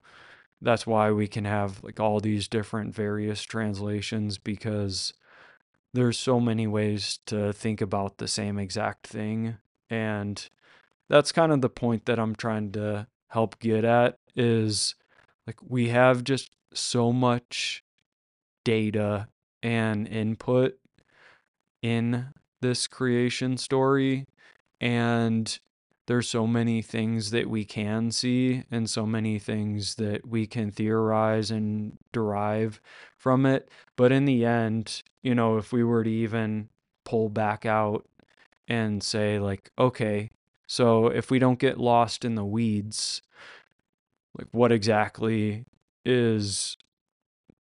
[0.62, 5.13] that's why we can have like all these different various translations because
[5.93, 9.58] there's so many ways to think about the same exact thing
[9.89, 10.49] and
[11.10, 14.95] that's kind of the point that I'm trying to help get at is
[15.45, 17.84] like we have just so much
[18.63, 19.28] data
[19.63, 20.78] and input
[21.82, 22.28] in
[22.62, 24.26] this creation story
[24.80, 25.60] and
[26.08, 30.72] there's so many things that we can see and so many things that we can
[30.72, 32.82] theorize and derive
[33.15, 33.69] from it.
[33.95, 36.69] But in the end you know if we were to even
[37.06, 38.08] pull back out
[38.67, 40.30] and say like okay
[40.71, 43.23] so if we don't get lost in the weeds,
[44.38, 45.65] like what exactly
[46.05, 46.77] is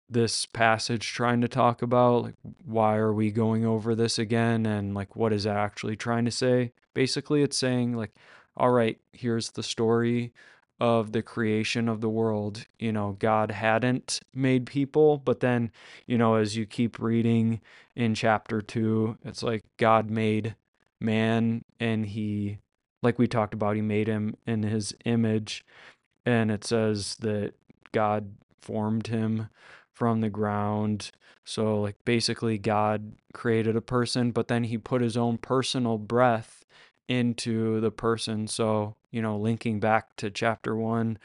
[0.09, 2.23] this passage trying to talk about?
[2.23, 2.35] Like
[2.65, 6.73] why are we going over this again and like what is actually trying to say?
[6.93, 8.11] Basically it's saying like
[8.57, 10.33] all right, here's the story
[10.77, 12.65] of the creation of the world.
[12.77, 15.71] You know, God hadn't made people, but then,
[16.07, 17.61] you know, as you keep reading
[17.95, 20.55] in chapter 2, it's like God made
[20.99, 22.57] man and he
[23.07, 25.65] like we talked about, he made him in his image.
[26.25, 27.53] And it says that
[27.93, 29.47] God formed him
[29.93, 31.11] from the ground.
[31.45, 36.65] So, like, basically, God created a person, but then he put his own personal breath
[37.07, 38.47] into the person.
[38.47, 41.17] So, you know, linking back to chapter one,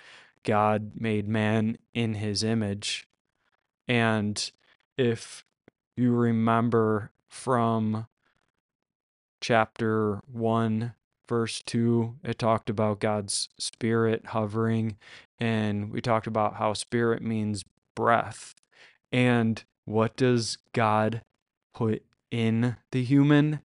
[0.45, 3.09] God made man in his image.
[3.89, 4.53] And
[4.97, 5.45] if
[5.97, 8.07] you remember from
[9.41, 10.95] chapter 1
[11.33, 14.99] verse 2 it talked about God's spirit hovering
[15.41, 17.65] and we talked about how spirit means
[17.95, 18.55] breath.
[19.11, 21.23] And what does God
[21.73, 23.61] put in the human?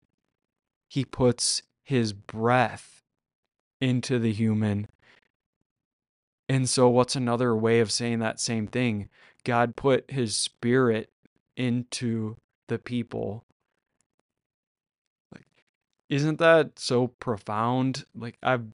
[0.87, 3.01] He puts his breath
[3.81, 4.87] into the human.
[6.47, 9.09] And so what's another way of saying that same thing?
[9.43, 11.09] God put his spirit
[11.57, 12.35] into
[12.67, 13.43] the people
[16.09, 18.05] isn't that so profound?
[18.15, 18.65] Like I've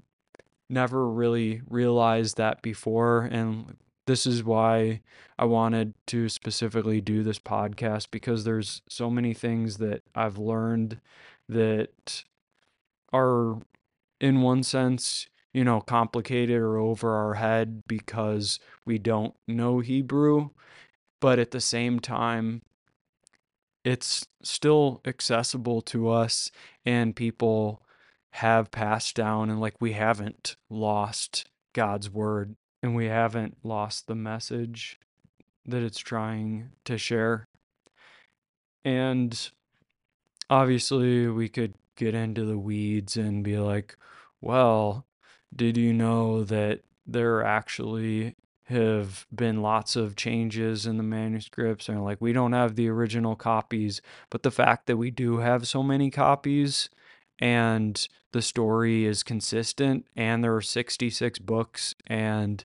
[0.70, 3.78] never really realized that before and
[4.08, 5.02] this is why
[5.38, 11.00] I wanted to specifically do this podcast because there's so many things that I've learned
[11.48, 12.24] that
[13.14, 13.60] are
[14.20, 20.50] in one sense, you know, complicated or over our head because we don't know Hebrew,
[21.20, 22.64] but at the same time
[23.84, 26.52] it's still accessible to us
[26.86, 27.82] and people
[28.32, 34.16] have passed down and like we haven't lost God's word and we haven't lost the
[34.16, 35.00] message
[35.66, 37.48] that it's trying to share.
[38.84, 39.52] And
[40.50, 43.96] obviously we could get into the weeds and be like,
[44.40, 45.06] well,
[45.56, 48.36] did you know that there are actually
[48.72, 53.36] have been lots of changes in the manuscripts and like we don't have the original
[53.36, 56.90] copies but the fact that we do have so many copies
[57.40, 62.64] and the story is consistent and there are 66 books and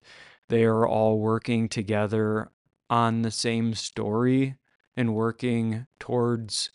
[0.49, 2.51] they are all working together
[2.89, 4.57] on the same story
[4.97, 6.71] and working towards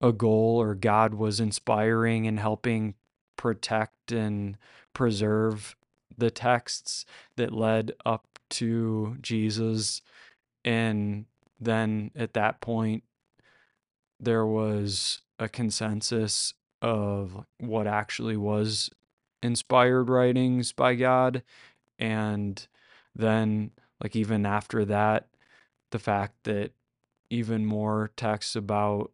[0.00, 2.94] a goal or God was inspiring and helping
[3.36, 4.58] protect and
[4.92, 5.74] preserve
[6.18, 10.00] the texts that led up to Jesus.
[10.64, 11.26] And
[11.60, 13.02] then at that point,
[14.20, 18.90] there was a consensus of what actually was
[19.42, 21.42] inspired writings by God.
[21.98, 22.66] And
[23.14, 23.72] then,
[24.02, 25.28] like, even after that,
[25.90, 26.72] the fact that
[27.30, 29.10] even more texts about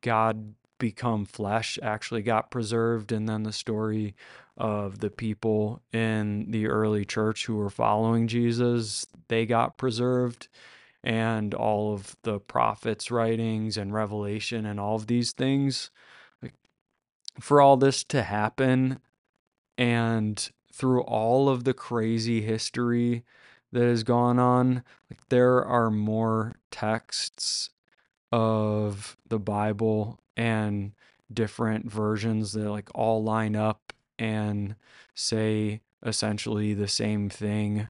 [0.00, 4.14] God become flesh actually got preserved and then the story
[4.56, 10.48] of the people in the early church who were following Jesus they got preserved.
[11.04, 15.90] And all of the prophets writings and revelation and all of these things
[17.40, 18.98] for all this to happen
[19.78, 23.24] and through all of the crazy history
[23.72, 27.70] that has gone on like there are more texts
[28.32, 30.92] of the bible and
[31.32, 34.76] different versions that like all line up and
[35.14, 37.88] say essentially the same thing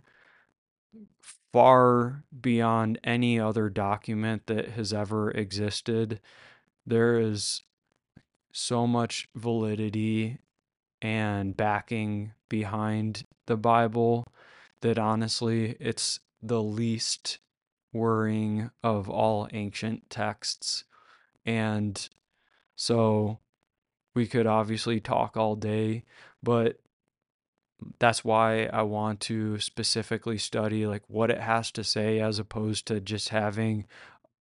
[1.52, 6.20] far beyond any other document that has ever existed.
[6.86, 7.62] There is
[8.52, 10.38] so much validity
[11.02, 14.26] and backing behind the Bible
[14.80, 17.38] that honestly it's the least
[17.92, 20.84] worrying of all ancient texts.
[21.44, 22.08] And
[22.76, 23.38] so
[24.14, 26.04] we could obviously talk all day,
[26.42, 26.78] but
[27.98, 32.86] that's why I want to specifically study like what it has to say as opposed
[32.86, 33.86] to just having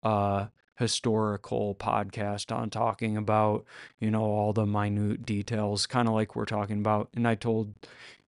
[0.02, 3.64] a historical podcast on talking about,
[3.98, 7.08] you know, all the minute details, kind of like we're talking about.
[7.14, 7.74] And I told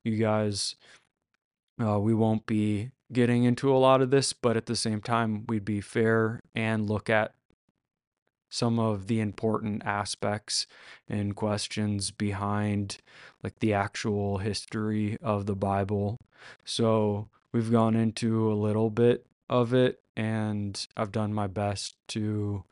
[0.04, 0.76] you guys
[1.80, 5.44] uh, we won't be getting into a lot of this, but at the same time,
[5.48, 7.34] we'd be fair and look at
[8.56, 10.66] some of the important aspects
[11.10, 12.96] and questions behind
[13.42, 16.16] like the actual history of the Bible.
[16.64, 22.64] So we've gone into a little bit of it and I've done my best to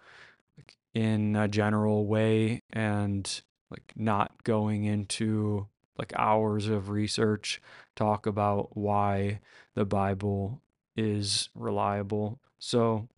[0.94, 5.66] in a general way and like not going into
[5.98, 7.60] like hours of research
[7.94, 9.40] talk about why
[9.74, 10.62] the Bible
[10.96, 12.38] is reliable.
[12.58, 13.08] So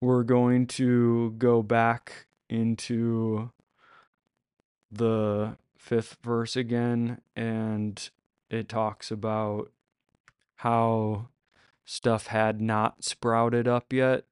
[0.00, 3.50] we're going to go back into
[4.90, 8.10] the fifth verse again, and
[8.50, 9.70] it talks about
[10.56, 11.28] how
[11.84, 14.24] stuff had not sprouted up yet.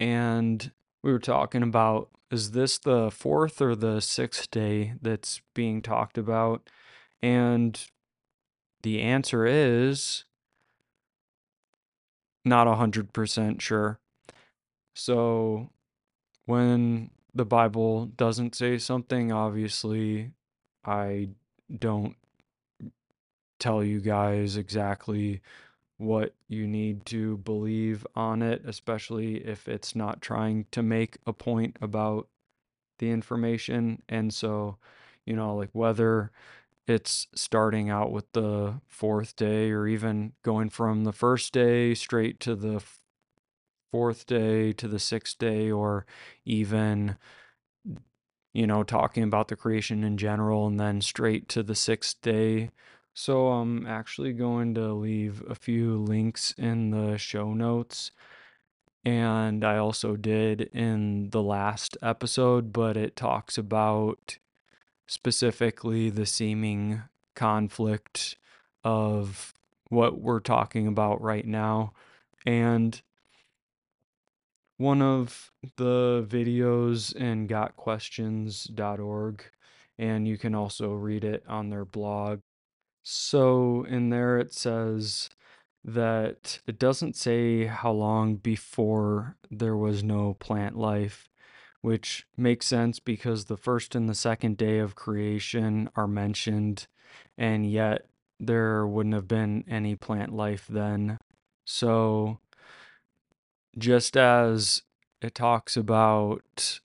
[0.00, 0.72] And
[1.02, 6.16] we were talking about is this the fourth or the sixth day that's being talked
[6.16, 6.68] about?
[7.22, 7.78] And
[8.82, 10.24] the answer is
[12.44, 14.00] not 100% sure.
[14.94, 15.70] So
[16.46, 20.32] when the Bible doesn't say something, obviously,
[20.84, 21.30] I
[21.78, 22.16] don't
[23.58, 25.40] tell you guys exactly
[25.96, 31.32] what you need to believe on it, especially if it's not trying to make a
[31.32, 32.28] point about
[32.98, 34.02] the information.
[34.08, 34.78] And so,
[35.24, 36.32] you know, like whether
[36.88, 42.40] it's starting out with the fourth day or even going from the first day straight
[42.40, 42.82] to the
[43.92, 46.04] fourth day to the sixth day or
[46.44, 47.16] even
[48.52, 52.70] you know talking about the creation in general and then straight to the sixth day
[53.14, 58.10] so i'm actually going to leave a few links in the show notes
[59.04, 64.38] and i also did in the last episode but it talks about
[65.06, 67.02] specifically the seeming
[67.34, 68.36] conflict
[68.84, 69.54] of
[69.88, 71.92] what we're talking about right now.
[72.46, 73.00] And
[74.76, 79.44] one of the videos in gotquestions.org,
[79.98, 82.40] and you can also read it on their blog.
[83.02, 85.30] So in there it says
[85.84, 91.28] that it doesn't say how long before there was no plant life
[91.82, 96.86] which makes sense because the first and the second day of creation are mentioned,
[97.36, 98.06] and yet
[98.40, 101.18] there wouldn't have been any plant life then.
[101.66, 102.38] So,
[103.78, 104.82] just as
[105.20, 106.80] it talks about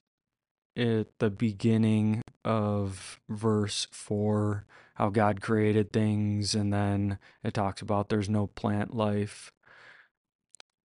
[0.76, 4.64] at the beginning of verse 4
[4.94, 9.52] how God created things, and then it talks about there's no plant life.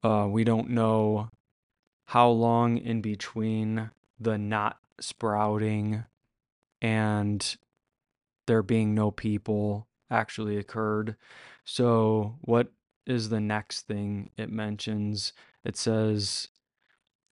[0.04, 1.30] Uh, we don't know
[2.06, 3.90] how long in between
[4.20, 6.04] the not sprouting
[6.80, 7.58] and
[8.46, 11.16] there being no people actually occurred.
[11.66, 12.72] So, what
[13.08, 15.34] is the next thing it mentions?
[15.64, 16.50] It says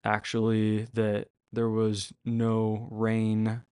[0.04, 3.62] actually that there was no rain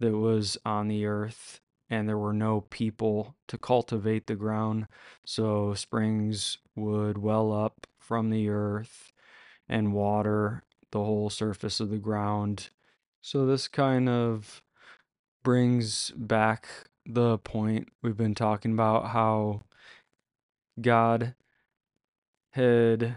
[0.00, 4.86] that was on the earth and there were no people to cultivate the ground.
[5.26, 9.12] So, springs would well up from the earth
[9.68, 12.70] and water the whole surface of the ground.
[13.20, 14.62] So this kind of
[15.42, 16.68] brings back
[17.04, 19.62] the point we've been talking about how
[20.80, 21.34] God
[22.50, 23.16] had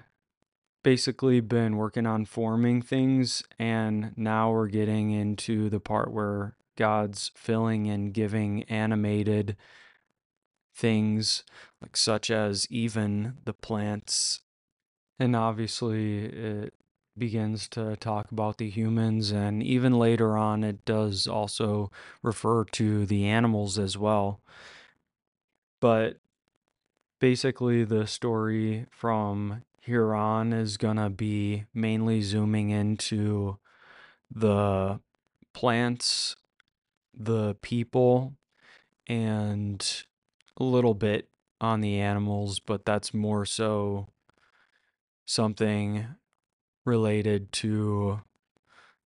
[0.86, 7.32] basically been working on forming things and now we're getting into the part where God's
[7.34, 9.58] filling and giving animated
[10.76, 11.44] things
[11.82, 14.42] like such as even the plants
[15.18, 16.74] and obviously it
[17.18, 23.06] begins to talk about the humans, and even later on, it does also refer to
[23.06, 24.42] the animals as well.
[25.80, 26.18] But
[27.20, 33.58] basically, the story from here on is going to be mainly zooming into
[34.34, 35.00] the
[35.54, 36.36] plants,
[37.14, 38.34] the people,
[39.08, 40.04] and
[40.58, 41.30] a little bit
[41.62, 44.08] on the animals, but that's more so
[45.26, 46.08] something
[46.84, 48.22] related to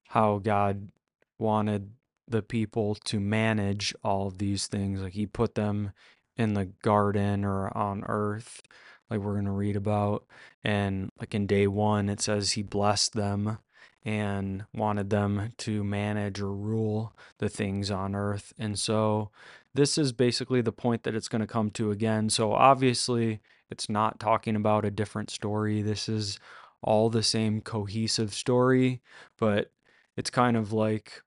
[0.08, 0.90] how God
[1.38, 1.90] wanted
[2.26, 5.00] the people to manage all of these things.
[5.00, 5.92] Like he put them
[6.36, 8.62] in the garden or on earth,
[9.10, 10.24] like we're going to read about.
[10.64, 13.58] And like in day one, it says he blessed them
[14.04, 18.52] and wanted them to manage or rule the things on earth.
[18.58, 19.30] And so
[19.74, 22.30] this is basically the point that it's going to come to again.
[22.30, 23.40] So obviously,
[23.70, 25.82] it's not talking about a different story.
[25.82, 26.38] This is
[26.82, 29.02] all the same cohesive story,
[29.38, 29.70] but
[30.16, 31.22] it's kind of like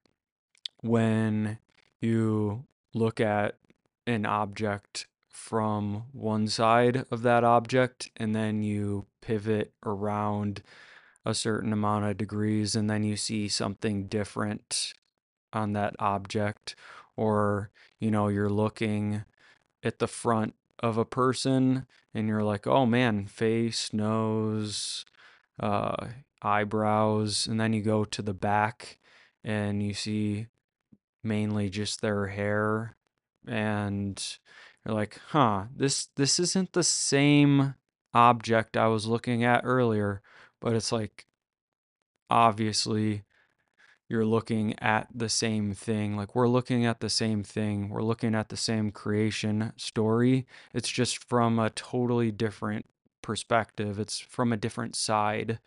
[0.81, 1.59] when
[1.99, 3.57] you look at
[4.07, 10.61] an object from one side of that object and then you pivot around
[11.25, 14.93] a certain amount of degrees and then you see something different
[15.53, 16.75] on that object.
[17.15, 17.69] Or
[17.99, 19.23] you know you're looking
[19.83, 25.05] at the front of a person and you're like oh man face nose
[25.59, 26.07] uh,
[26.41, 28.97] eyebrows, and then you go to the back
[29.43, 30.47] and you see
[31.23, 32.95] mainly just their hair,
[33.47, 34.39] and
[34.85, 37.75] you're like, huh, this this isn't the same
[38.13, 40.21] object I was looking at earlier,
[40.59, 41.25] but it's like
[42.29, 43.23] obviously
[44.09, 46.17] you're looking at the same thing.
[46.17, 47.89] Like we're looking at the same thing.
[47.89, 50.45] We're looking at the same creation story.
[50.73, 52.87] It's just from a totally different
[53.21, 55.59] perspective, it's from a different side.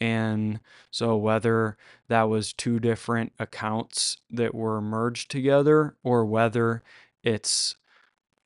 [0.00, 1.76] And so, whether
[2.08, 6.82] that was two different accounts that were merged together or whether
[7.22, 7.76] it's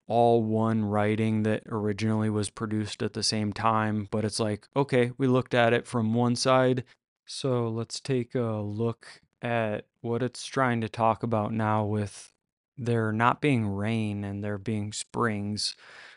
[0.06, 5.12] all one writing that originally was produced at the same time, but it's like, okay,
[5.18, 6.84] we looked at it from one side.
[7.26, 12.32] So, let's take a look at what it's trying to talk about now with
[12.78, 15.74] there not being rain and there being springs.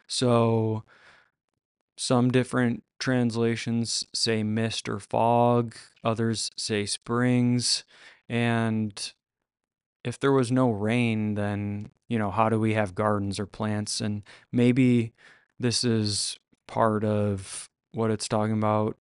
[0.07, 0.83] So,
[1.97, 7.83] some different translations say mist or fog, others say springs.
[8.27, 9.11] And
[10.03, 14.01] if there was no rain, then, you know, how do we have gardens or plants?
[14.01, 15.13] And maybe
[15.59, 18.97] this is part of what it's talking about.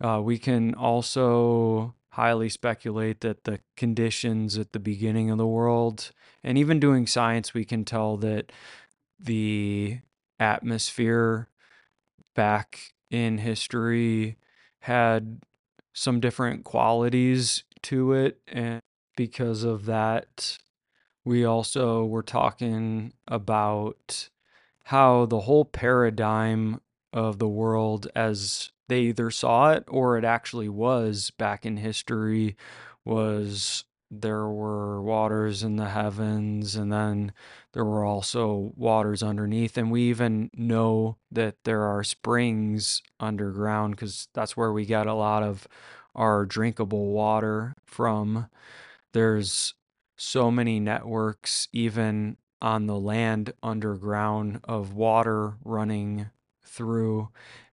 [0.00, 6.10] Uh, we can also highly speculate that the conditions at the beginning of the world,
[6.42, 8.50] and even doing science, we can tell that
[9.18, 9.98] the
[10.38, 11.48] atmosphere
[12.34, 14.36] back in history
[14.80, 15.40] had
[15.92, 18.40] some different qualities to it.
[18.48, 18.80] And
[19.16, 20.58] because of that,
[21.24, 24.28] we also were talking about
[24.84, 26.80] how the whole paradigm
[27.12, 32.56] of the world as they either saw it or it actually was back in history
[33.04, 37.32] was there were waters in the heavens and then
[37.72, 39.78] there were also waters underneath.
[39.78, 45.14] And we even know that there are springs underground because that's where we get a
[45.14, 45.68] lot of
[46.16, 48.48] our drinkable water from
[49.12, 49.74] there's
[50.16, 56.26] so many networks even on the land underground of water running
[56.62, 57.28] through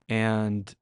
[0.08, 0.76] and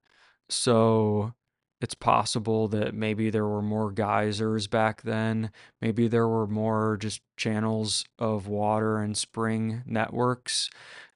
[0.49, 1.33] so
[1.81, 5.51] it's possible that maybe there were more geysers back then.
[5.81, 10.69] Maybe there were more just channels of water and spring networks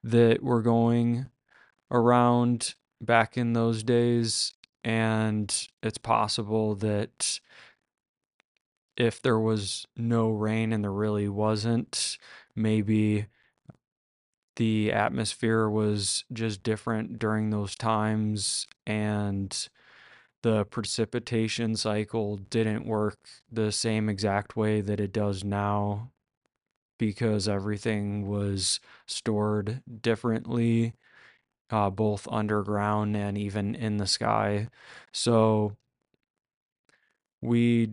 [0.03, 1.27] that were going
[1.89, 4.53] around back in those days.
[4.83, 7.39] And it's possible that
[8.99, 12.19] if there was no rain and there really wasn't,
[12.55, 13.27] maybe
[14.55, 19.69] the atmosphere was just different during those times and
[20.43, 23.19] the precipitation cycle didn't work
[23.51, 26.11] the same exact way that it does now
[26.99, 30.93] because everything was stored differently,
[31.71, 34.69] uh, both underground and even in the sky.
[35.13, 35.77] So
[37.41, 37.89] we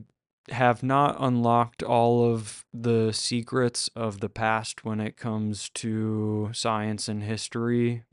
[0.51, 7.09] have not unlocked all of the secrets of the past when it comes to science
[7.09, 8.05] and history,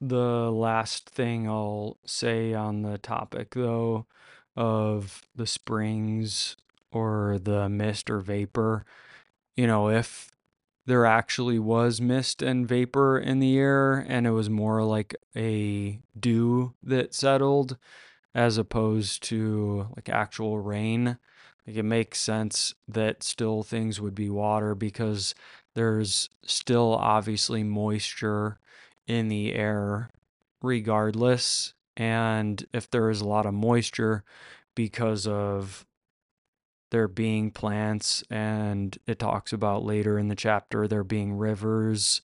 [0.00, 4.06] the last thing I'll say on the topic, though,
[4.56, 6.56] of the springs
[6.90, 8.84] or the mist or vapor,
[9.56, 10.30] you know, if
[10.86, 16.00] there actually was mist and vapor in the air and it was more like a
[16.18, 17.76] dew that settled
[18.34, 21.18] as opposed to like actual rain,
[21.68, 25.34] like it makes sense that still things would be water because
[25.74, 28.58] there's still obviously moisture
[29.06, 30.08] in the air
[30.62, 31.74] regardless.
[31.94, 34.24] And if there is a lot of moisture
[34.74, 35.84] because of
[36.90, 42.22] there being plants, and it talks about later in the chapter there being rivers,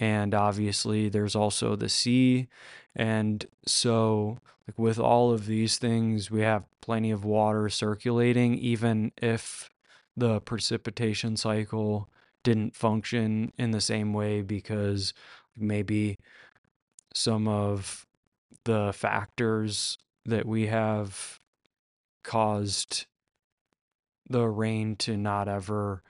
[0.00, 2.48] and obviously there's also the sea.
[2.96, 9.12] And so, like with all of these things, we have plenty of water circulating, even
[9.18, 9.68] if
[10.16, 12.08] the precipitation cycle
[12.42, 15.12] didn't function in the same way because
[15.56, 16.18] maybe
[17.14, 18.06] some of
[18.64, 21.38] the factors that we have
[22.22, 23.06] caused
[24.28, 26.02] the rain to not ever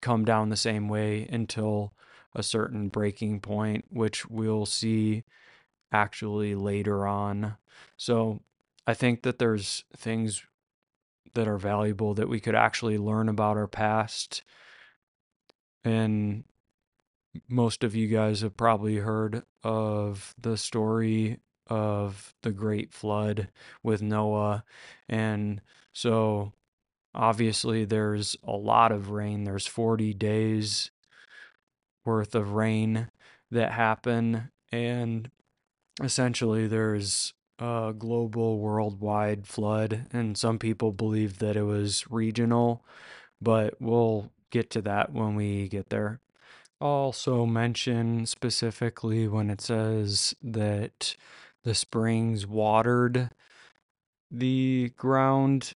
[0.00, 1.92] come down the same way until
[2.34, 5.24] a certain breaking point, which we'll see
[5.92, 7.56] actually later on.
[7.96, 8.40] So
[8.86, 10.42] I think that there's things
[11.34, 14.42] that are valuable that we could actually learn about our past
[15.84, 16.44] and
[17.48, 23.48] most of you guys have probably heard of the story of the great flood
[23.82, 24.64] with Noah.
[25.08, 25.60] And
[25.92, 26.52] so
[27.14, 29.44] obviously there's a lot of rain.
[29.44, 30.90] There's 40 days
[32.04, 33.08] worth of rain
[33.50, 35.30] that happen and
[36.02, 42.84] essentially there's a global worldwide flood and some people believe that it was regional,
[43.40, 46.20] but we'll get to that when we get there
[46.82, 51.16] also mention specifically when it says that
[51.62, 53.30] the springs watered
[54.30, 55.72] the ground.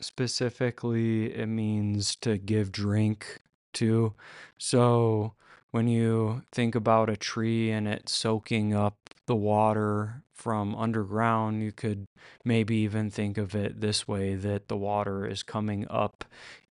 [0.00, 3.38] Specifically, it means to give drink
[3.74, 4.12] to.
[4.58, 5.34] So
[5.72, 8.96] when you think about a tree and it soaking up
[9.26, 12.06] the water from underground, you could
[12.44, 16.24] maybe even think of it this way that the water is coming up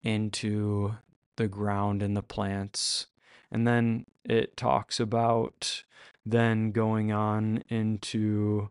[0.02, 0.96] into
[1.36, 3.06] the ground and the plants.
[3.50, 5.84] And then it talks about
[6.26, 8.70] then going on into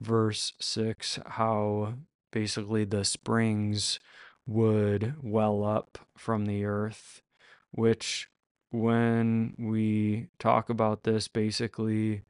[0.00, 1.94] verse 6 how
[2.32, 4.00] basically the springs
[4.46, 7.22] would well up from the earth,
[7.70, 8.29] which
[8.70, 12.22] when we talk about this, basically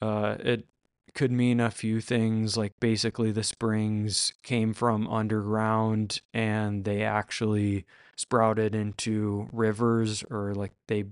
[0.00, 0.66] Uh, it
[1.14, 7.86] could mean a few things, like basically the springs came from underground and they actually
[8.16, 11.04] sprouted into rivers, or like they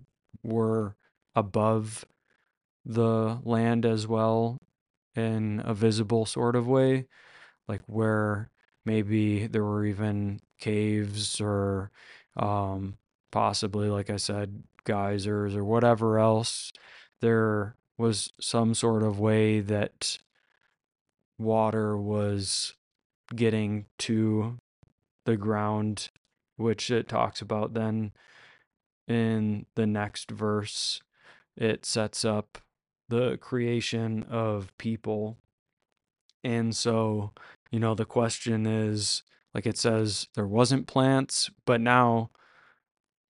[0.42, 0.96] were
[1.34, 2.04] above
[2.86, 4.58] the land as well
[5.16, 7.06] in a visible sort of way,
[7.68, 8.50] like where
[8.86, 11.90] maybe there were even caves or
[12.36, 12.96] um,
[13.34, 16.72] possibly, like I said, geysers or whatever else.
[17.20, 20.18] There was some sort of way that
[21.36, 22.74] water was
[23.34, 24.58] getting to
[25.24, 26.10] the ground,
[26.58, 28.12] which it talks about then
[29.08, 31.02] in the next verse.
[31.56, 32.58] It sets up
[33.08, 35.38] the creation of people.
[36.44, 37.32] And so,
[37.72, 42.30] you know, the question is like it says, there wasn't plants, but now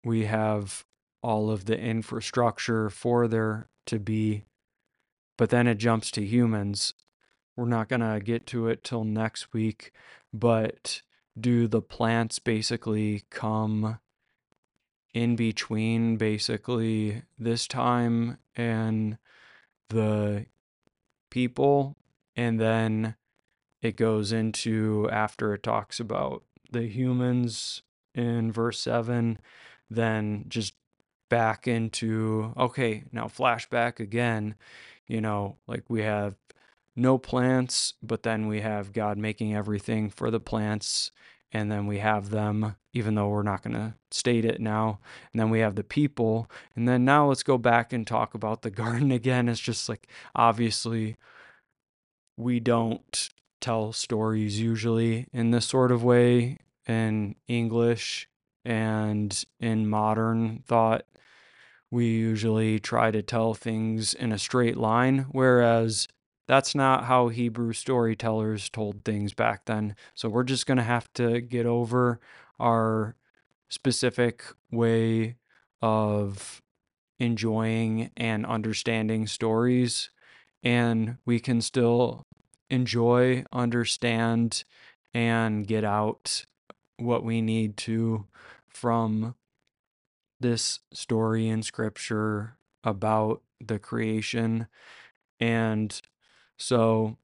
[0.05, 0.85] we have
[1.23, 4.45] all of the infrastructure for there to be.
[5.37, 6.95] But then it jumps to humans.
[7.57, 9.93] We're not going to get to it till next week,
[10.33, 11.03] but
[11.39, 13.99] do the plants basically come
[15.13, 19.17] in between basically this time and
[19.89, 20.47] the
[21.31, 21.97] people
[22.37, 23.15] and then
[23.81, 27.83] it goes into after it talks about the humans
[28.15, 29.39] in verse 7
[29.91, 30.75] then just
[31.31, 34.55] back into okay now flashback again
[35.07, 36.37] you know like we have
[36.95, 41.11] no plants but then we have god making everything for the plants
[41.55, 44.99] and then we have them even though we're not going to state it now
[45.33, 48.63] and then we have the people and then now let's go back and talk about
[48.63, 49.49] the garden again.
[49.49, 51.17] It's just like obviously
[52.37, 53.31] we don't
[53.61, 58.29] tell stories usually in this sort of way in english
[58.65, 61.05] and in modern thought
[61.91, 66.09] we usually try to tell things in a straight line whereas
[66.47, 69.97] that's not how Hebrew storytellers told things back then.
[70.15, 72.21] So we're just going to have to get over
[72.61, 73.17] our
[73.69, 75.37] specific way
[75.81, 76.61] of
[77.19, 80.11] enjoying and understanding stories.
[80.63, 82.23] And we can still
[82.69, 84.65] enjoy, understand,
[85.15, 86.45] and get out
[86.99, 88.27] what we need to
[88.69, 89.35] from
[90.41, 94.67] this story in scripture about the creation.
[95.41, 96.01] And
[96.59, 97.17] so,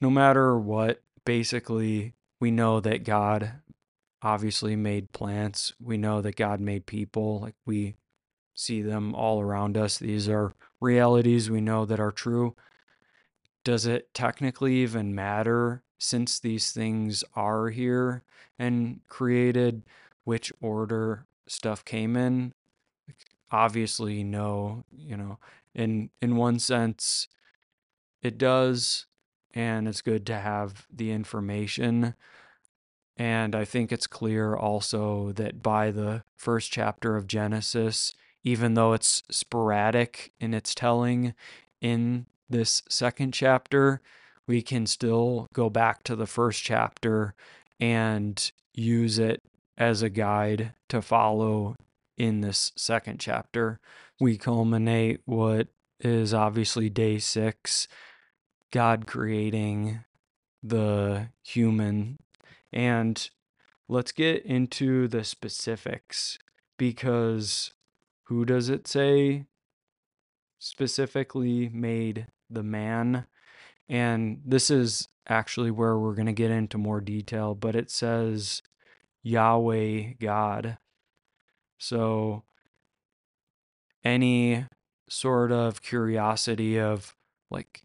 [0.00, 3.52] no matter what, basically, we know that God
[4.22, 5.72] obviously made plants.
[5.80, 7.40] We know that God made people.
[7.40, 7.96] Like we
[8.54, 9.98] see them all around us.
[9.98, 12.56] These are realities we know that are true.
[13.64, 18.22] Does it technically even matter since these things are here
[18.58, 19.82] and created
[20.24, 22.54] which order stuff came in?
[23.50, 25.38] Obviously, no, you know,
[25.74, 27.28] in in one sense
[28.22, 29.06] it does
[29.54, 32.14] and it's good to have the information
[33.18, 38.92] and I think it's clear also that by the first chapter of Genesis, even though
[38.92, 41.34] it's sporadic in its telling
[41.80, 44.00] in this second chapter,
[44.48, 47.34] we can still go back to the first chapter
[47.78, 49.42] and use it
[49.76, 51.76] as a guide to follow
[52.16, 53.78] in this second chapter.
[54.18, 55.68] We culminate what
[56.00, 57.86] is obviously day six,
[58.72, 60.00] God creating
[60.62, 62.18] the human
[62.72, 63.30] and
[63.88, 66.38] let's get into the specifics
[66.76, 67.72] because
[68.24, 69.44] who does it say
[70.58, 73.26] specifically made the man?
[73.88, 78.62] And this is actually where we're going to get into more detail, but it says
[79.22, 80.78] Yahweh God.
[81.78, 82.44] So
[84.04, 84.66] any
[85.08, 87.14] sort of curiosity of
[87.50, 87.82] like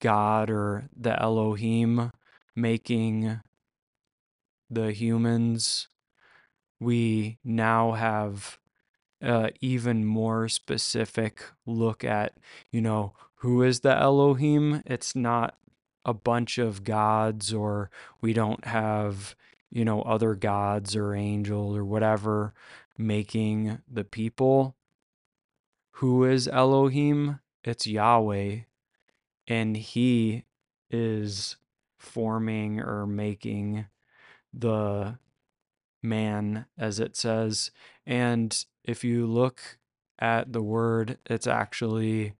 [0.00, 2.10] God or the Elohim
[2.54, 3.40] making
[4.70, 5.88] the humans,
[6.80, 8.58] we now have
[9.22, 12.36] uh, even more specific look at,
[12.70, 13.14] you know,
[13.44, 14.82] who is the Elohim?
[14.86, 15.58] It's not
[16.02, 17.90] a bunch of gods, or
[18.22, 19.36] we don't have,
[19.70, 22.54] you know, other gods or angels or whatever
[22.96, 24.76] making the people.
[25.96, 27.40] Who is Elohim?
[27.62, 28.60] It's Yahweh.
[29.46, 30.44] And He
[30.90, 31.56] is
[31.98, 33.88] forming or making
[34.54, 35.18] the
[36.02, 37.70] man, as it says.
[38.06, 39.76] And if you look
[40.18, 42.36] at the word, it's actually,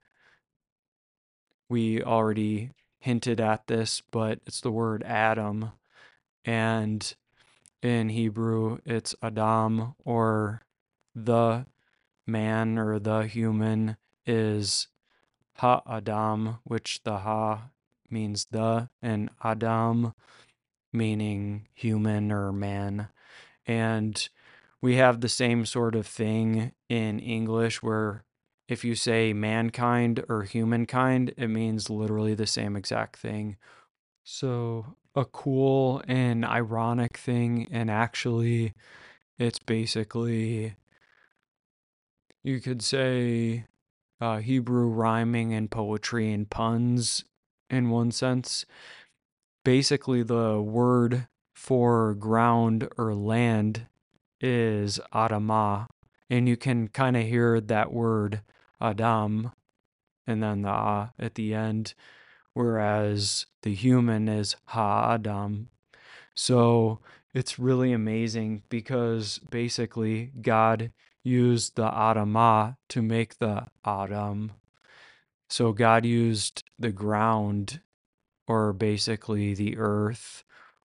[1.68, 5.72] we already hinted at this, but it's the word Adam.
[6.44, 7.14] And
[7.82, 10.62] in Hebrew, it's Adam or
[11.14, 11.66] the
[12.26, 13.96] man or the human
[14.26, 14.88] is
[15.58, 17.70] Ha Adam, which the Ha
[18.10, 20.14] means the, and Adam
[20.92, 23.08] meaning human or man.
[23.66, 24.28] And
[24.80, 28.24] we have the same sort of thing in English where
[28.68, 33.56] if you say mankind or humankind, it means literally the same exact thing.
[34.22, 38.72] So, a cool and ironic thing, and actually,
[39.38, 40.76] it's basically,
[42.42, 43.66] you could say,
[44.20, 47.24] uh, Hebrew rhyming and poetry and puns
[47.68, 48.64] in one sense.
[49.64, 53.86] Basically, the word for ground or land
[54.40, 55.86] is Adamah,
[56.30, 58.40] and you can kind of hear that word
[58.90, 59.52] Adam
[60.26, 61.94] and then the ah at the end,
[62.52, 65.68] whereas the human is Ha Adam.
[66.34, 67.00] So
[67.32, 74.52] it's really amazing because basically God used the Adamah to make the Adam.
[75.48, 77.80] So God used the ground
[78.46, 80.44] or basically the earth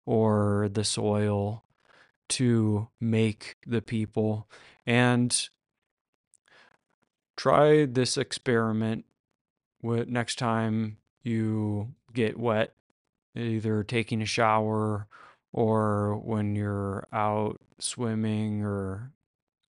[0.06, 1.64] or the soil
[2.28, 4.48] to make the people.
[4.86, 5.48] And
[7.36, 9.04] try this experiment
[9.82, 12.74] with next time you get wet,
[13.34, 15.06] either taking a shower
[15.52, 19.12] or when you're out swimming or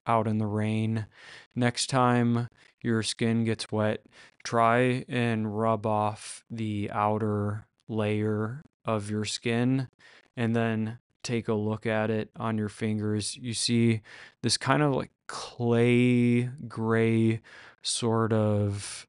[0.06, 1.06] out in the rain.
[1.54, 2.48] Next time
[2.80, 4.04] your skin gets wet,
[4.44, 9.88] try and rub off the outer layer of your skin
[10.36, 13.36] and then take a look at it on your fingers.
[13.36, 14.02] You see
[14.42, 17.40] this kind of like clay gray
[17.82, 19.06] sort of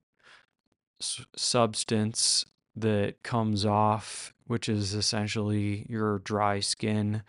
[1.00, 2.46] substance
[2.76, 7.24] that comes off, which is essentially your dry skin.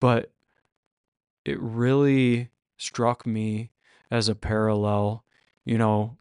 [0.00, 0.30] But
[1.44, 3.70] it really struck me
[4.10, 5.24] as a parallel.
[5.64, 6.16] You know,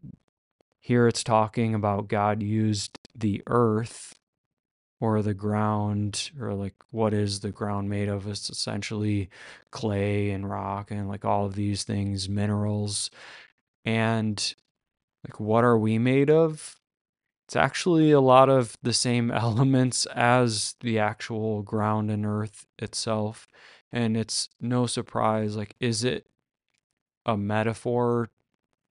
[0.79, 4.15] here it's talking about God used the earth
[5.01, 8.27] or the ground or like what is the ground made of?
[8.27, 9.29] It's essentially
[9.71, 13.09] clay and rock and like all of these things minerals.
[13.83, 14.55] And
[15.25, 16.77] like what are we made of?
[17.47, 23.47] It's actually a lot of the same elements as the actual ground and earth itself.
[23.91, 26.27] And it's no surprise like is it
[27.25, 28.29] a metaphor?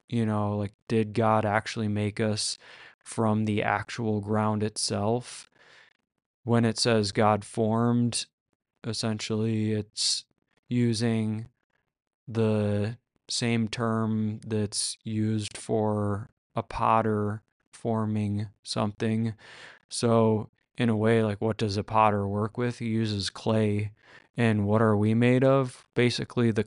[0.09, 2.57] You know like did god actually make us
[3.05, 5.48] from the actual ground itself
[6.49, 8.25] when it says God formed,
[8.87, 10.25] essentially it's
[10.67, 11.49] using
[12.27, 12.97] the
[13.29, 19.35] same term that's used for a potter forming something.
[19.91, 22.79] So, in a way, like what does a potter work with?
[22.79, 23.93] He uses clay.
[24.35, 25.87] And what are we made of?
[25.95, 26.67] Basically, the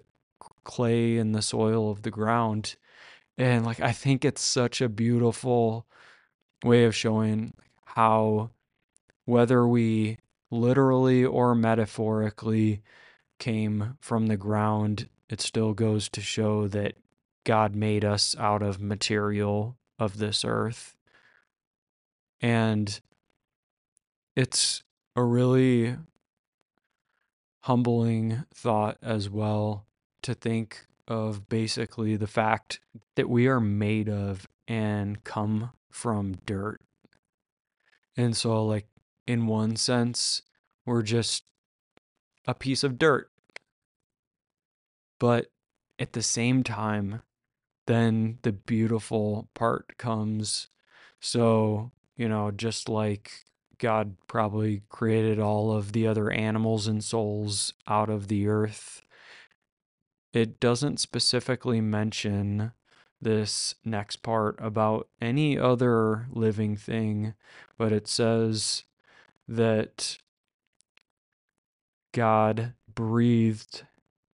[0.64, 2.76] clay and the soil of the ground.
[3.36, 5.88] And like, I think it's such a beautiful
[6.64, 7.56] way of showing
[7.86, 8.52] how
[9.26, 10.18] whether we
[10.50, 12.82] literally or metaphorically
[13.40, 16.96] came from the ground, it still goes to show that
[17.46, 20.96] God made us out of material of this earth.
[22.42, 23.00] And
[24.36, 24.84] it's
[25.16, 25.96] a really
[27.64, 29.86] humbling thought as well
[30.24, 32.80] to think of basically the fact
[33.16, 36.80] that we are made of and come from dirt.
[38.16, 38.88] And so, like,
[39.32, 40.42] in one sense,
[40.86, 41.46] we're just
[42.46, 43.32] a piece of dirt.
[45.20, 45.48] But
[45.98, 47.22] at the same time,
[47.88, 50.68] then the beautiful part comes.
[51.22, 53.32] So, you know, just like
[53.78, 59.02] God probably created all of the other animals and souls out of the earth,
[60.34, 62.74] it doesn't specifically mention
[63.22, 67.34] this next part about any other living thing,
[67.78, 68.84] but it says
[69.52, 70.18] that
[72.14, 73.86] God breathed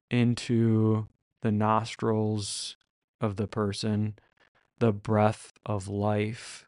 [0.09, 1.07] into
[1.41, 2.77] the nostrils
[3.19, 4.15] of the person
[4.79, 6.67] the breath of life,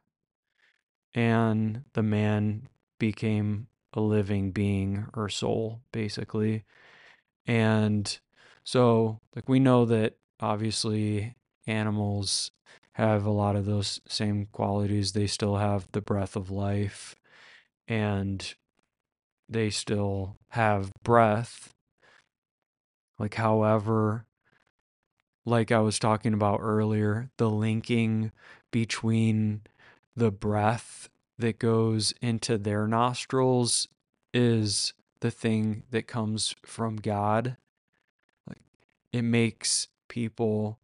[1.13, 6.65] and the man became a living being or soul, basically.
[7.45, 8.19] And
[8.63, 11.35] so, like, we know that obviously
[11.67, 12.49] animals
[12.93, 15.11] have a lot of those same qualities.
[15.11, 17.15] They still have the breath of life
[17.89, 18.55] and
[19.49, 21.73] they still have breath.
[23.17, 24.25] Like, however,
[25.45, 28.31] like I was talking about earlier, the linking
[28.71, 29.61] between
[30.15, 33.87] the breath that goes into their nostrils
[34.33, 37.57] is the thing that comes from God.
[38.47, 38.61] Like
[39.11, 40.79] it makes people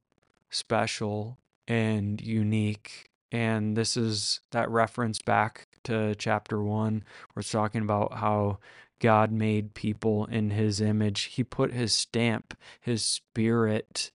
[0.50, 1.38] special
[1.68, 8.16] and unique And this is that reference back to chapter one, where it's talking about
[8.16, 8.60] how
[9.00, 11.24] God made people in his image.
[11.24, 14.12] He put his stamp, his spirit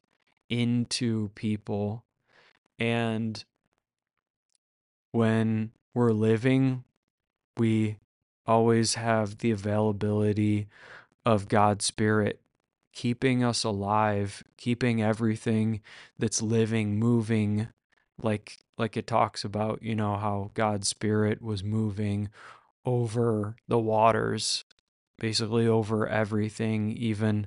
[0.48, 2.04] into people.
[2.78, 3.44] And
[5.12, 6.84] when we're living,
[7.56, 7.98] we
[8.46, 10.68] always have the availability
[11.26, 12.40] of God's Spirit
[12.92, 15.80] keeping us alive, keeping everything
[16.18, 17.68] that's living moving
[18.22, 22.30] like like it talks about, you know, how God's spirit was moving
[22.84, 24.64] over the waters,
[25.18, 27.46] basically over everything, even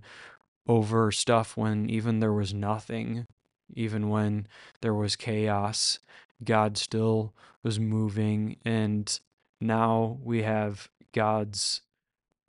[0.67, 3.25] over stuff when even there was nothing,
[3.73, 4.47] even when
[4.81, 5.99] there was chaos,
[6.43, 9.19] God still was moving and
[9.59, 11.81] now we have God's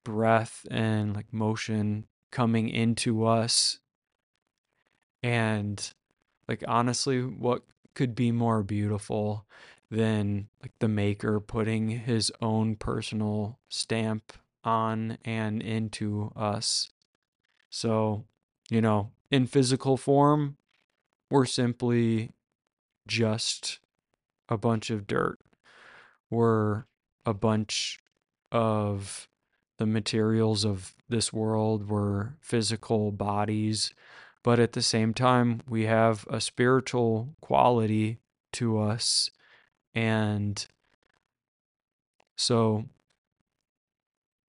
[0.04, 3.78] breath and like motion coming into us.
[5.22, 5.92] And
[6.48, 7.62] like honestly, what
[7.94, 9.46] could be more beautiful
[9.90, 14.32] than like the maker putting his own personal stamp
[14.64, 16.90] on and into us.
[17.70, 18.24] So,
[18.70, 20.56] you know, in physical form,
[21.30, 22.30] we're simply
[23.06, 23.78] just
[24.48, 25.38] a bunch of dirt.
[26.30, 26.84] We're
[27.26, 28.00] a bunch
[28.50, 29.28] of
[29.78, 33.92] the materials of this world were physical bodies,
[34.44, 38.18] but at the same time, we have a spiritual quality
[38.52, 39.30] to us.
[39.94, 40.64] And
[42.36, 42.84] so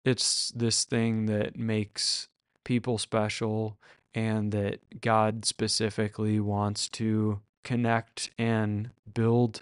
[0.04, 2.28] it's this thing that makes
[2.66, 3.78] people special
[4.14, 9.62] and that God specifically wants to connect and build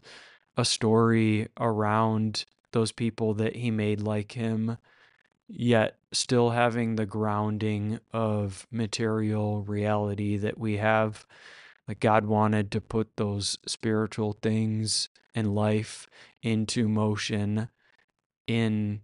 [0.58, 4.78] a story around those people that he made like him
[5.48, 11.26] yet still having the grounding of material reality that we have.
[11.88, 16.08] Like God wanted to put those spiritual things and life
[16.42, 17.70] into motion
[18.48, 19.02] in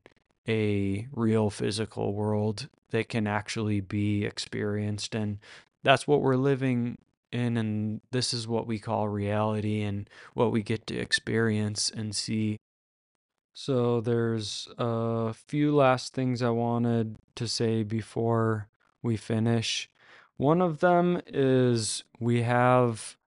[0.48, 5.14] a real physical world that can actually be experienced.
[5.16, 5.40] And
[5.84, 6.98] that's what we're living
[7.32, 7.58] in.
[7.58, 12.60] And this is what we call reality and what we get to experience and see
[13.60, 18.70] so there's a few last things I wanted to say before
[19.04, 19.90] we finish.
[20.38, 23.18] One of them is we have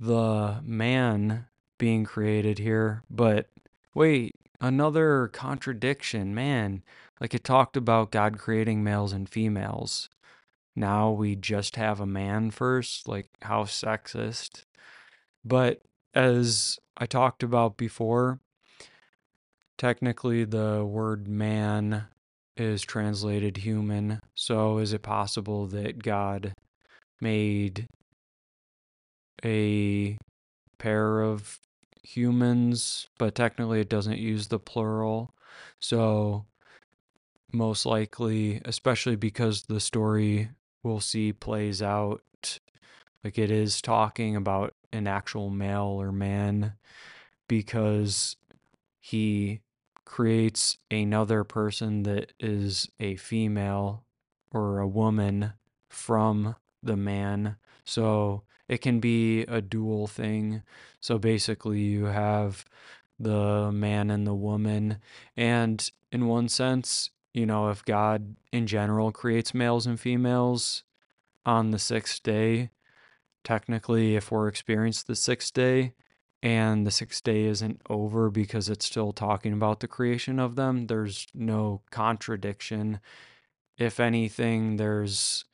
[0.00, 3.50] the man being created here, but
[3.92, 6.82] wait, another contradiction, man.
[7.20, 10.08] Like it talked about God creating males and females.
[10.74, 14.64] Now we just have a man first, like how sexist.
[15.44, 15.82] But
[16.14, 18.40] as I talked about before,
[19.78, 22.04] technically the word man
[22.56, 24.20] is translated human.
[24.34, 26.52] So is it possible that God
[27.20, 27.86] made
[29.44, 30.18] a
[30.78, 31.58] pair of
[32.02, 35.30] humans, but technically it doesn't use the plural?
[35.80, 36.44] So
[37.52, 40.50] most likely, especially because the story
[40.82, 42.22] we'll see plays out
[43.24, 46.74] like it is talking about an actual male or man
[47.48, 48.36] because
[49.00, 49.60] he
[50.08, 54.04] creates another person that is a female
[54.50, 55.52] or a woman
[55.88, 57.56] from the man.
[57.84, 60.62] So it can be a dual thing.
[61.00, 62.64] So basically, you have
[63.20, 64.98] the man and the woman.
[65.36, 70.84] And in one sense, you know, if God in general creates males and females
[71.44, 72.70] on the sixth day,
[73.44, 75.92] technically, if we're experienced the sixth day,
[76.42, 80.86] and the sixth day isn't over because it's still talking about the creation of them,
[80.86, 83.00] there's no contradiction.
[83.76, 85.44] If anything, there's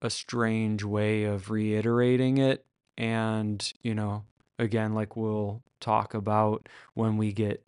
[0.00, 2.64] a strange way of reiterating it.
[2.96, 4.24] And, you know,
[4.58, 7.64] again, like we'll talk about when we get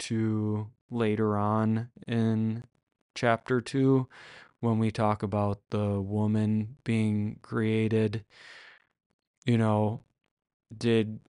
[0.00, 2.64] to later on in
[3.14, 4.08] chapter two,
[4.60, 8.24] when we talk about the woman being created,
[9.44, 10.00] you know,
[10.76, 11.20] did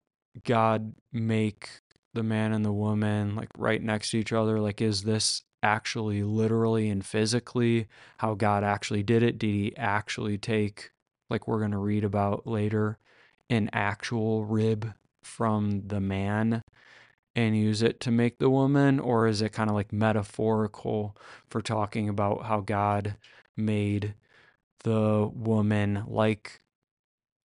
[0.44, 1.70] God make
[2.14, 4.60] the man and the woman like right next to each other?
[4.60, 7.88] Like, is this actually literally and physically
[8.18, 9.38] how God actually did it?
[9.38, 10.92] Did he actually take,
[11.30, 12.98] like we're going to read about later,
[13.50, 16.64] an actual rib from the man
[17.36, 19.00] and use it to make the woman?
[19.00, 21.16] Or is it kind of like metaphorical
[21.50, 23.16] for talking about how God
[23.56, 24.16] made
[24.84, 26.61] the woman like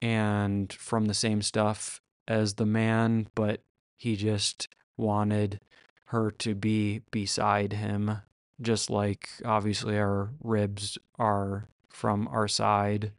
[0.05, 3.63] and from the same stuff as the man, but
[3.97, 5.61] he just wanted
[6.09, 8.19] her to be beside him,
[8.61, 13.13] just like obviously our ribs are from our side.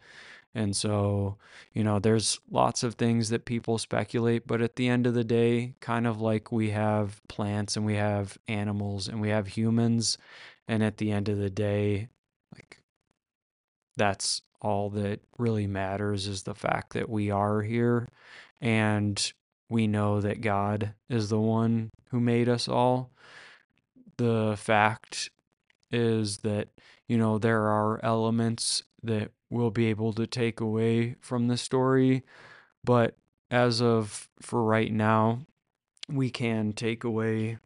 [0.53, 1.37] And so,
[1.73, 5.23] you know, there's lots of things that people speculate, but at the end of the
[5.23, 10.19] day, kind of like we have plants and we have animals and we have humans,
[10.67, 12.09] and at the end of the day,
[12.53, 12.79] like
[13.97, 18.09] that's all that really matters is the fact that we are here
[18.59, 19.31] and
[19.69, 23.11] we know that God is the one who made us all.
[24.17, 25.29] The fact
[25.91, 26.69] is that,
[27.07, 32.23] you know, there are elements that we'll be able to take away from the story,
[32.83, 33.15] but
[33.51, 35.41] as of for right now,
[36.09, 37.59] we can take away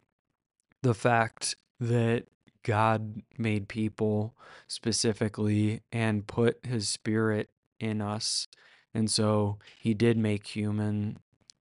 [0.82, 2.24] the fact that
[2.62, 4.34] God made people
[4.68, 8.46] specifically and put his spirit in us.
[8.92, 11.18] And so he did make human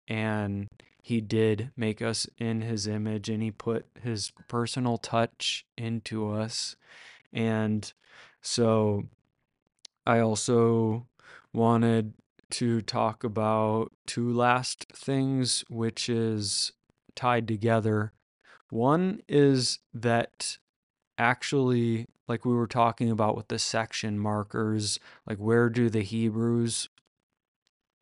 [0.08, 0.68] and
[1.02, 6.76] he did make us in his image and he put his personal touch into us.
[7.32, 7.92] And
[8.42, 9.04] so
[10.06, 11.08] I also
[11.54, 12.14] wanted
[12.52, 16.72] to talk about two last things, which is
[17.16, 18.12] tied together.
[18.70, 20.58] One is that
[21.20, 26.90] actually, like we were talking about with the section markers, like where do the Hebrews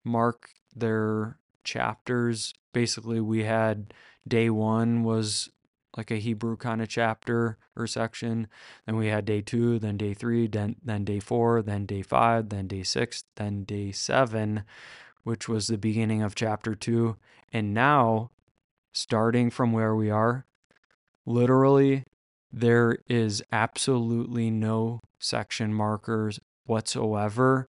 [0.06, 2.54] mark their chapters?
[2.72, 3.94] Basically, we had
[4.28, 5.50] day one was
[5.98, 8.48] like a Hebrew kind of chapter or section.
[8.86, 12.50] Then we had day two, then day three, then, then day four, then day five,
[12.50, 14.64] then day six, then day seven,
[15.24, 17.18] which was the beginning of chapter two.
[17.52, 18.30] And now,
[18.94, 20.46] starting from where we are,
[21.26, 22.04] literally
[22.52, 27.66] there is absolutely no section markers whatsoever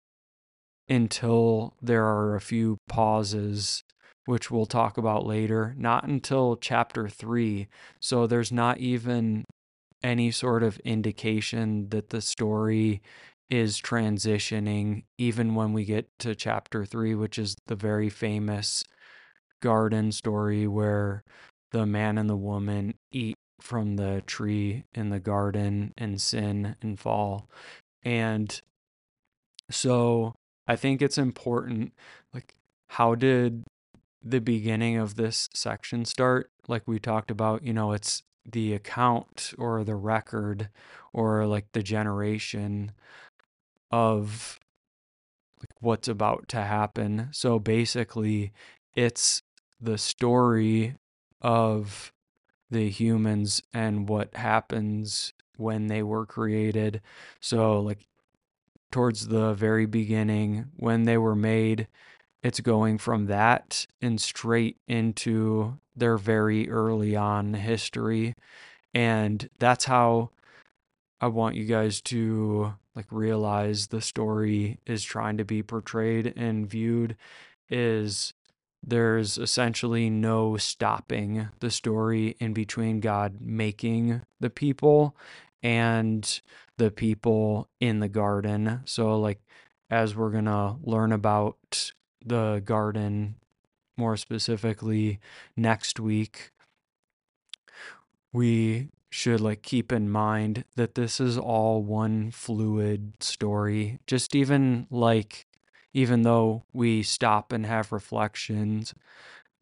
[0.87, 3.83] until there are a few pauses,
[4.25, 7.67] which we'll talk about later, not until chapter three.
[7.99, 9.45] So there's not even
[10.03, 13.01] any sort of indication that the story
[13.49, 18.83] is transitioning, even when we get to chapter three, which is the very famous
[19.61, 21.23] garden story where
[21.71, 26.99] the man and the woman eat from the tree in the garden and sin and
[26.99, 27.49] fall.
[28.03, 28.61] And
[29.71, 30.35] so
[30.67, 31.93] I think it's important
[32.33, 32.55] like
[32.89, 33.63] how did
[34.23, 36.49] the beginning of this section start?
[36.67, 40.69] Like we talked about, you know, it's the account or the record
[41.13, 42.91] or like the generation
[43.91, 44.59] of
[45.59, 47.29] like what's about to happen.
[47.31, 48.51] So basically
[48.95, 49.41] it's
[49.79, 50.95] the story
[51.41, 52.11] of
[52.75, 57.01] the humans and what happens when they were created.
[57.39, 58.05] So, like,
[58.91, 61.87] towards the very beginning, when they were made,
[62.43, 68.35] it's going from that and straight into their very early on history.
[68.93, 70.31] And that's how
[71.21, 76.69] I want you guys to like realize the story is trying to be portrayed and
[76.69, 77.15] viewed
[77.69, 78.34] is
[78.87, 85.15] there's essentially no stopping the story in between God making the people
[85.63, 86.41] and
[86.77, 88.81] the people in the garden.
[88.85, 89.39] So, like,
[89.89, 91.91] as we're going to learn about
[92.23, 93.35] the garden
[93.97, 95.19] more specifically
[95.55, 96.51] next week,
[98.33, 103.97] we should like keep in mind that this is all one fluid story.
[104.05, 105.44] Just even like
[105.95, 108.93] even though we stop and have reflections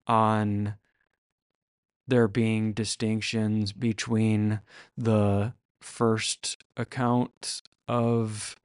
[0.07, 0.73] on
[2.07, 4.59] there being distinctions between
[4.97, 8.55] the first account of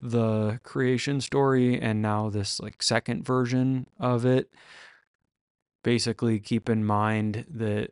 [0.00, 4.50] the creation story and now this like second version of it
[5.82, 7.90] basically keep in mind that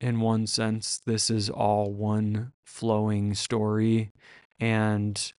[0.00, 4.10] in one sense this is all one flowing story
[4.58, 5.34] and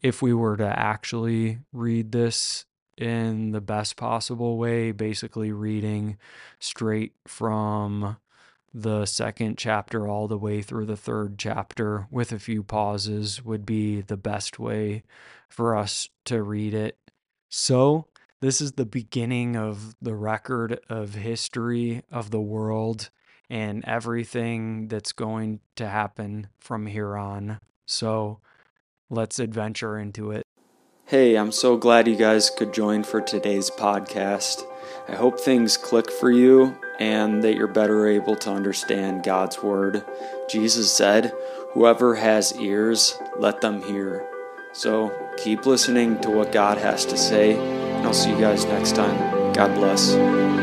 [0.00, 6.18] if we were to actually read this in the best possible way, basically reading
[6.58, 8.16] straight from
[8.74, 13.66] the second chapter all the way through the third chapter with a few pauses would
[13.66, 15.02] be the best way
[15.48, 16.96] for us to read it.
[17.48, 18.06] So,
[18.40, 23.10] this is the beginning of the record of history of the world
[23.48, 27.60] and everything that's going to happen from here on.
[27.86, 28.40] So,
[29.12, 30.46] let's adventure into it.
[31.06, 34.62] Hey, I'm so glad you guys could join for today's podcast.
[35.08, 40.04] I hope things click for you and that you're better able to understand God's Word.
[40.48, 41.32] Jesus said,
[41.72, 44.26] Whoever has ears, let them hear.
[44.72, 48.94] So keep listening to what God has to say, and I'll see you guys next
[48.94, 49.52] time.
[49.52, 50.61] God bless.